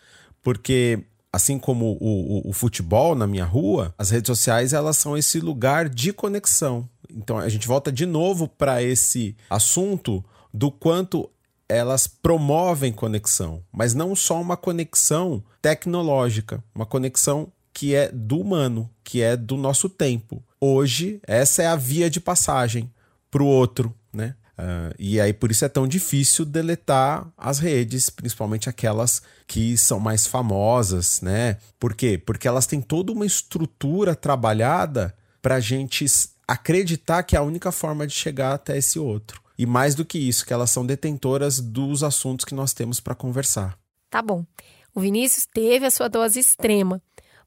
Porque 0.43 1.04
assim 1.32 1.58
como 1.58 1.97
o, 2.02 2.47
o, 2.47 2.50
o, 2.50 2.54
futebol 2.54 3.15
na 3.15 3.26
minha 3.26 3.45
rua, 3.45 3.93
as 3.97 4.10
redes 4.10 4.28
sociais 4.28 4.74
elas 4.74 4.97
são 4.97 5.17
esse 5.17 5.39
lugar 5.39 5.88
de 5.88 6.12
conexão. 6.12 6.88
Então 7.15 7.38
a 7.38 7.50
gente 7.50 7.67
volta 7.67 7.91
de 7.91 8.06
novo 8.06 8.47
para 8.47 8.82
esse 8.82 9.36
assunto 9.50 10.24
do 10.54 10.71
quanto 10.71 11.30
elas 11.67 12.06
promovem 12.06 12.91
conexão, 12.91 13.63
mas 13.71 13.93
não 13.93 14.13
só 14.15 14.41
uma 14.41 14.58
conexão 14.58 15.41
tecnológica, 15.62 16.62
uma 16.76 16.86
conexão 16.86 17.52
que 17.74 17.95
é 17.95 18.12
do 18.12 18.39
humano, 18.39 18.89
que 19.04 19.21
é 19.21 19.38
do 19.38 19.56
nosso 19.56 19.88
tempo. 19.88 20.43
Hoje, 20.60 21.21
essa 21.26 21.63
é 21.63 21.67
a 21.67 21.76
via 21.78 22.10
de 22.10 22.19
passagem 22.19 22.91
para 23.30 23.41
o 23.41 23.47
outro, 23.47 23.95
né? 24.12 24.36
Uh, 24.60 24.93
e 25.00 25.19
aí 25.19 25.34
por 25.34 25.50
isso 25.50 25.65
é 25.65 25.69
tão 25.69 25.88
difícil 25.88 26.45
deletar 26.45 27.28
as 27.38 27.58
redes, 27.58 28.10
principalmente 28.10 28.69
aquelas 28.69 29.21
que 29.47 29.76
são 29.78 30.00
mais 30.00 30.28
famosas, 30.28 31.21
né? 31.21 31.58
Por 31.80 31.95
quê? 31.95 32.17
Porque 32.17 32.47
elas 32.47 32.67
têm 32.67 32.82
toda 32.82 33.12
uma 33.12 33.26
estrutura 33.26 34.13
trabalhada 34.13 35.15
para 35.41 35.56
a 35.56 35.60
gente 35.60 36.06
acreditar 36.51 37.23
que 37.23 37.35
é 37.35 37.39
a 37.39 37.43
única 37.43 37.71
forma 37.71 38.05
de 38.05 38.13
chegar 38.13 38.53
até 38.53 38.77
esse 38.77 38.99
outro. 38.99 39.41
E 39.57 39.65
mais 39.65 39.93
do 39.93 40.05
que 40.05 40.17
isso, 40.17 40.45
que 40.45 40.53
elas 40.53 40.71
são 40.71 40.85
detentoras 40.85 41.59
dos 41.59 42.03
assuntos 42.03 42.45
que 42.45 42.55
nós 42.55 42.73
temos 42.73 42.99
para 42.99 43.15
conversar. 43.15 43.77
Tá 44.09 44.21
bom. 44.21 44.45
O 44.93 44.99
Vinícius 44.99 45.45
teve 45.45 45.85
a 45.85 45.91
sua 45.91 46.07
dose 46.07 46.39
extrema. 46.39 47.01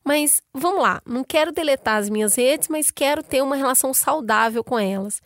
Mas 0.04 0.42
vamos 0.52 0.82
lá, 0.82 1.00
não 1.06 1.24
quero 1.24 1.50
deletar 1.50 1.96
as 1.96 2.10
minhas 2.10 2.36
redes, 2.36 2.68
mas 2.68 2.90
quero 2.90 3.22
ter 3.22 3.42
uma 3.42 3.56
relação 3.56 3.94
saudável 3.94 4.62
com 4.62 4.78
elas. 4.78 5.22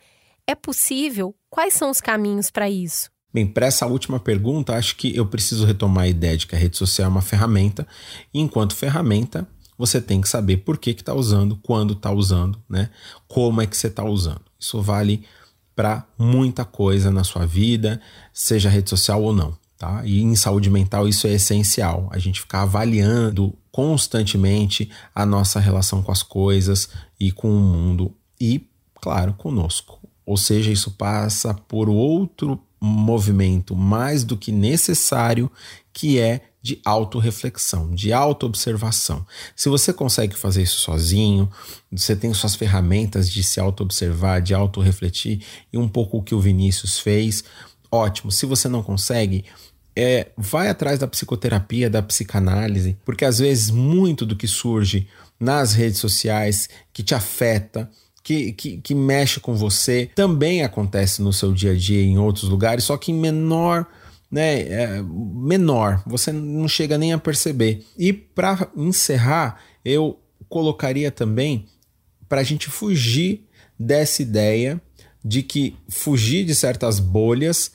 É 0.47 0.55
possível? 0.55 1.35
Quais 1.49 1.73
são 1.73 1.89
os 1.89 1.99
caminhos 1.99 2.49
para 2.49 2.69
isso? 2.69 3.09
Bem, 3.31 3.45
para 3.45 3.67
essa 3.67 3.85
última 3.85 4.19
pergunta, 4.19 4.73
acho 4.73 4.95
que 4.95 5.15
eu 5.15 5.25
preciso 5.25 5.65
retomar 5.65 6.05
a 6.05 6.07
ideia 6.07 6.35
de 6.35 6.47
que 6.47 6.55
a 6.55 6.57
rede 6.57 6.77
social 6.77 7.05
é 7.05 7.11
uma 7.11 7.21
ferramenta, 7.21 7.85
e 8.33 8.39
enquanto 8.39 8.75
ferramenta, 8.75 9.47
você 9.79 10.01
tem 10.01 10.19
que 10.19 10.27
saber 10.27 10.57
por 10.57 10.77
que 10.77 10.89
está 10.89 11.13
usando, 11.13 11.55
quando 11.63 11.93
está 11.93 12.11
usando, 12.11 12.61
né? 12.67 12.89
Como 13.29 13.61
é 13.61 13.65
que 13.65 13.77
você 13.77 13.87
está 13.87 14.03
usando. 14.03 14.41
Isso 14.59 14.81
vale 14.81 15.23
para 15.73 16.05
muita 16.17 16.65
coisa 16.65 17.09
na 17.09 17.23
sua 17.23 17.45
vida, 17.45 18.01
seja 18.33 18.69
rede 18.69 18.89
social 18.89 19.23
ou 19.23 19.33
não. 19.33 19.57
Tá? 19.77 20.01
E 20.03 20.21
em 20.21 20.35
saúde 20.35 20.69
mental 20.69 21.07
isso 21.07 21.25
é 21.25 21.31
essencial. 21.31 22.09
A 22.11 22.19
gente 22.19 22.41
ficar 22.41 22.63
avaliando 22.63 23.57
constantemente 23.71 24.91
a 25.15 25.25
nossa 25.25 25.57
relação 25.61 26.03
com 26.03 26.11
as 26.11 26.21
coisas 26.21 26.89
e 27.17 27.31
com 27.31 27.49
o 27.49 27.61
mundo 27.61 28.13
e, 28.41 28.67
claro, 28.99 29.33
conosco. 29.33 29.97
Ou 30.25 30.35
seja, 30.35 30.69
isso 30.69 30.91
passa 30.91 31.53
por 31.53 31.87
outro 31.87 32.61
movimento 32.81 33.73
mais 33.73 34.25
do 34.25 34.35
que 34.35 34.51
necessário, 34.51 35.49
que 35.93 36.19
é 36.19 36.48
de 36.61 36.79
autorreflexão, 36.83 37.93
de 37.93 38.11
autoobservação. 38.11 39.25
Se 39.55 39.69
você 39.69 39.93
consegue 39.93 40.35
fazer 40.35 40.63
isso 40.63 40.79
sozinho, 40.79 41.49
você 41.91 42.15
tem 42.15 42.33
suas 42.33 42.55
ferramentas 42.55 43.29
de 43.29 43.41
se 43.43 43.59
autoobservar, 43.59 44.41
de 44.41 44.53
autorrefletir, 44.53 45.41
e 45.71 45.77
um 45.77 45.87
pouco 45.87 46.17
o 46.17 46.23
que 46.23 46.35
o 46.35 46.41
Vinícius 46.41 46.99
fez, 46.99 47.43
ótimo. 47.91 48.31
Se 48.31 48.45
você 48.45 48.67
não 48.67 48.83
consegue, 48.83 49.45
é, 49.95 50.27
vai 50.37 50.69
atrás 50.69 50.99
da 50.99 51.07
psicoterapia, 51.07 51.89
da 51.89 52.01
psicanálise, 52.01 52.97
porque 53.05 53.25
às 53.25 53.39
vezes 53.39 53.69
muito 53.69 54.25
do 54.25 54.35
que 54.35 54.47
surge 54.47 55.07
nas 55.39 55.73
redes 55.73 55.99
sociais 55.99 56.69
que 56.91 57.01
te 57.01 57.15
afeta, 57.15 57.89
que, 58.21 58.51
que, 58.51 58.77
que 58.77 58.93
mexe 58.93 59.39
com 59.39 59.55
você 59.55 60.09
também 60.13 60.63
acontece 60.63 61.21
no 61.21 61.31
seu 61.31 61.53
dia 61.53 61.71
a 61.71 61.75
dia 61.75 62.01
em 62.01 62.17
outros 62.17 62.49
lugares, 62.49 62.83
só 62.83 62.97
que 62.97 63.11
em 63.11 63.15
menor 63.15 63.87
né, 64.31 64.61
é, 64.61 65.01
menor, 65.01 66.03
você 66.05 66.31
não 66.31 66.67
chega 66.67 66.97
nem 66.97 67.13
a 67.13 67.17
perceber. 67.17 67.85
E 67.97 68.13
para 68.13 68.69
encerrar, 68.75 69.59
eu 69.83 70.19
colocaria 70.47 71.11
também 71.11 71.65
para 72.27 72.41
a 72.41 72.43
gente 72.43 72.69
fugir 72.69 73.47
dessa 73.77 74.21
ideia 74.21 74.81
de 75.23 75.41
que 75.41 75.75
fugir 75.89 76.45
de 76.45 76.53
certas 76.53 76.99
bolhas 76.99 77.71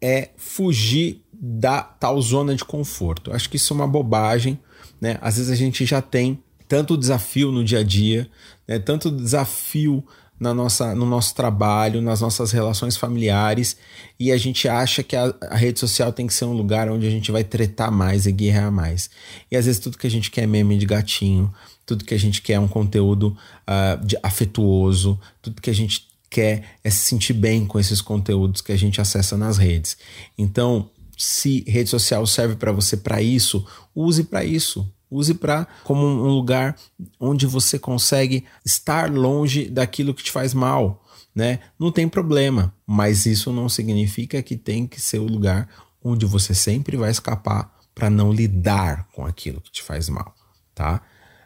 é 0.00 0.30
fugir 0.36 1.22
da 1.32 1.82
tal 1.82 2.20
zona 2.20 2.54
de 2.54 2.64
conforto. 2.64 3.32
Acho 3.32 3.48
que 3.48 3.56
isso 3.56 3.72
é 3.72 3.76
uma 3.76 3.86
bobagem, 3.86 4.58
né? 5.00 5.18
Às 5.20 5.36
vezes 5.36 5.50
a 5.50 5.54
gente 5.54 5.84
já 5.84 6.02
tem 6.02 6.42
tanto 6.66 6.96
desafio 6.96 7.52
no 7.52 7.62
dia 7.62 7.80
a 7.80 7.82
dia, 7.82 8.28
né? 8.66 8.78
tanto 8.78 9.10
desafio 9.10 10.04
na 10.44 10.52
nossa, 10.52 10.94
no 10.94 11.06
nosso 11.06 11.34
trabalho, 11.34 12.02
nas 12.02 12.20
nossas 12.20 12.52
relações 12.52 12.98
familiares, 12.98 13.78
e 14.20 14.30
a 14.30 14.36
gente 14.36 14.68
acha 14.68 15.02
que 15.02 15.16
a, 15.16 15.34
a, 15.40 15.56
rede 15.56 15.80
social 15.80 16.12
tem 16.12 16.26
que 16.26 16.34
ser 16.34 16.44
um 16.44 16.52
lugar 16.52 16.90
onde 16.90 17.06
a 17.06 17.10
gente 17.10 17.32
vai 17.32 17.42
tretar 17.42 17.90
mais 17.90 18.26
e 18.26 18.32
guerrear 18.32 18.70
mais. 18.70 19.08
E 19.50 19.56
às 19.56 19.64
vezes 19.64 19.80
tudo 19.80 19.96
que 19.96 20.06
a 20.06 20.10
gente 20.10 20.30
quer 20.30 20.42
é 20.42 20.46
meme 20.46 20.76
de 20.76 20.84
gatinho, 20.84 21.52
tudo 21.86 22.04
que 22.04 22.12
a 22.12 22.18
gente 22.18 22.42
quer 22.42 22.54
é 22.54 22.60
um 22.60 22.68
conteúdo 22.68 23.34
uh, 23.66 24.04
de, 24.04 24.18
afetuoso, 24.22 25.18
tudo 25.40 25.62
que 25.62 25.70
a 25.70 25.74
gente 25.74 26.06
quer 26.28 26.76
é 26.84 26.90
se 26.90 26.98
sentir 26.98 27.32
bem 27.32 27.64
com 27.64 27.80
esses 27.80 28.02
conteúdos 28.02 28.60
que 28.60 28.72
a 28.72 28.76
gente 28.76 29.00
acessa 29.00 29.38
nas 29.38 29.56
redes. 29.56 29.96
Então, 30.36 30.90
se 31.16 31.64
rede 31.66 31.88
social 31.88 32.26
serve 32.26 32.56
para 32.56 32.70
você 32.70 32.98
para 32.98 33.22
isso, 33.22 33.64
use 33.94 34.24
para 34.24 34.44
isso. 34.44 34.86
Use 35.14 35.34
para 35.34 35.66
como 35.84 36.04
um 36.04 36.28
lugar 36.28 36.76
onde 37.20 37.46
você 37.46 37.78
consegue 37.78 38.44
estar 38.64 39.08
longe 39.08 39.70
daquilo 39.70 40.12
que 40.12 40.24
te 40.24 40.32
faz 40.32 40.52
mal, 40.52 41.04
né? 41.32 41.60
Não 41.78 41.92
tem 41.92 42.08
problema, 42.08 42.74
mas 42.84 43.24
isso 43.24 43.52
não 43.52 43.68
significa 43.68 44.42
que 44.42 44.56
tem 44.56 44.88
que 44.88 45.00
ser 45.00 45.20
o 45.20 45.26
lugar 45.26 45.68
onde 46.02 46.26
você 46.26 46.52
sempre 46.52 46.96
vai 46.96 47.12
escapar 47.12 47.72
para 47.94 48.10
não 48.10 48.32
lidar 48.32 49.08
com 49.12 49.24
aquilo 49.24 49.60
que 49.60 49.70
te 49.70 49.84
faz 49.84 50.08
mal, 50.08 50.34
tá? 50.74 51.00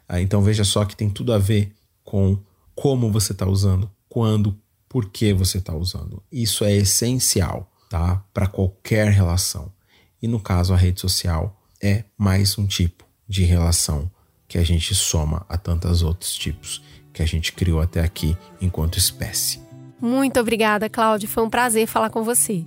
Ah, 0.07 0.19
então 0.19 0.41
veja 0.41 0.63
só 0.63 0.83
que 0.83 0.95
tem 0.95 1.07
tudo 1.07 1.31
a 1.31 1.37
ver 1.37 1.71
com 2.03 2.39
como 2.73 3.11
você 3.11 3.33
está 3.33 3.47
usando, 3.47 3.91
quando, 4.07 4.59
por 4.87 5.11
que 5.11 5.31
você 5.31 5.59
está 5.59 5.75
usando. 5.75 6.23
Isso 6.31 6.65
é 6.65 6.73
essencial, 6.75 7.71
tá? 7.87 8.23
Para 8.33 8.47
qualquer 8.47 9.11
relação. 9.11 9.71
E 10.19 10.27
no 10.27 10.39
caso 10.39 10.73
a 10.73 10.77
rede 10.77 10.99
social 10.99 11.61
é 11.81 12.05
mais 12.17 12.57
um 12.57 12.65
tipo 12.65 13.08
de 13.29 13.43
relação 13.43 14.09
que 14.47 14.57
a 14.57 14.63
gente 14.63 14.95
soma 14.95 15.45
a 15.47 15.55
tantos 15.55 16.01
outros 16.01 16.35
tipos 16.35 16.81
que 17.13 17.21
a 17.21 17.25
gente 17.25 17.53
criou 17.53 17.79
até 17.79 18.01
aqui 18.01 18.35
enquanto 18.59 18.97
espécie. 18.97 19.61
Muito 20.01 20.39
obrigada, 20.39 20.89
Cláudia. 20.89 21.29
Foi 21.29 21.43
um 21.43 21.49
prazer 21.49 21.85
falar 21.85 22.09
com 22.09 22.23
você. 22.23 22.65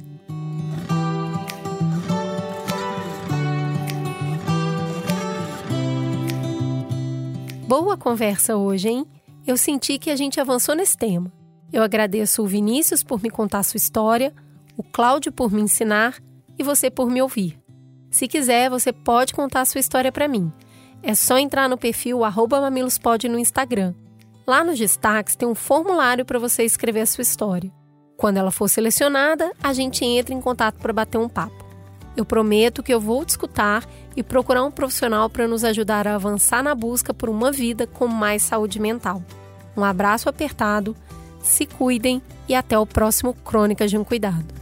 Boa 7.66 7.96
conversa 7.96 8.56
hoje, 8.56 8.88
hein? 8.88 9.06
Eu 9.46 9.56
senti 9.56 9.98
que 9.98 10.10
a 10.10 10.16
gente 10.16 10.38
avançou 10.38 10.76
nesse 10.76 10.96
tema. 10.96 11.32
Eu 11.72 11.82
agradeço 11.82 12.42
o 12.42 12.46
Vinícius 12.46 13.02
por 13.02 13.20
me 13.22 13.30
contar 13.30 13.62
sua 13.62 13.78
história, 13.78 14.32
o 14.76 14.82
Cláudio 14.82 15.32
por 15.32 15.50
me 15.50 15.62
ensinar 15.62 16.22
e 16.58 16.62
você 16.62 16.90
por 16.90 17.10
me 17.10 17.22
ouvir. 17.22 17.61
Se 18.12 18.28
quiser, 18.28 18.68
você 18.68 18.92
pode 18.92 19.32
contar 19.32 19.64
sua 19.64 19.80
história 19.80 20.12
para 20.12 20.28
mim. 20.28 20.52
É 21.02 21.14
só 21.14 21.38
entrar 21.38 21.66
no 21.66 21.78
perfil 21.78 22.20
mamilospod 22.20 23.26
no 23.26 23.38
Instagram. 23.38 23.94
Lá 24.46 24.62
nos 24.62 24.78
destaques 24.78 25.34
tem 25.34 25.48
um 25.48 25.54
formulário 25.54 26.22
para 26.22 26.38
você 26.38 26.62
escrever 26.62 27.00
a 27.00 27.06
sua 27.06 27.22
história. 27.22 27.72
Quando 28.14 28.36
ela 28.36 28.50
for 28.50 28.68
selecionada, 28.68 29.50
a 29.62 29.72
gente 29.72 30.04
entra 30.04 30.34
em 30.34 30.42
contato 30.42 30.76
para 30.78 30.92
bater 30.92 31.16
um 31.16 31.28
papo. 31.28 31.64
Eu 32.14 32.26
prometo 32.26 32.82
que 32.82 32.92
eu 32.92 33.00
vou 33.00 33.24
te 33.24 33.30
escutar 33.30 33.82
e 34.14 34.22
procurar 34.22 34.62
um 34.62 34.70
profissional 34.70 35.30
para 35.30 35.48
nos 35.48 35.64
ajudar 35.64 36.06
a 36.06 36.14
avançar 36.14 36.62
na 36.62 36.74
busca 36.74 37.14
por 37.14 37.30
uma 37.30 37.50
vida 37.50 37.86
com 37.86 38.06
mais 38.06 38.42
saúde 38.42 38.78
mental. 38.78 39.22
Um 39.74 39.82
abraço 39.82 40.28
apertado, 40.28 40.94
se 41.42 41.64
cuidem 41.64 42.20
e 42.46 42.54
até 42.54 42.78
o 42.78 42.84
próximo 42.84 43.32
Crônicas 43.32 43.90
de 43.90 43.96
um 43.96 44.04
Cuidado. 44.04 44.61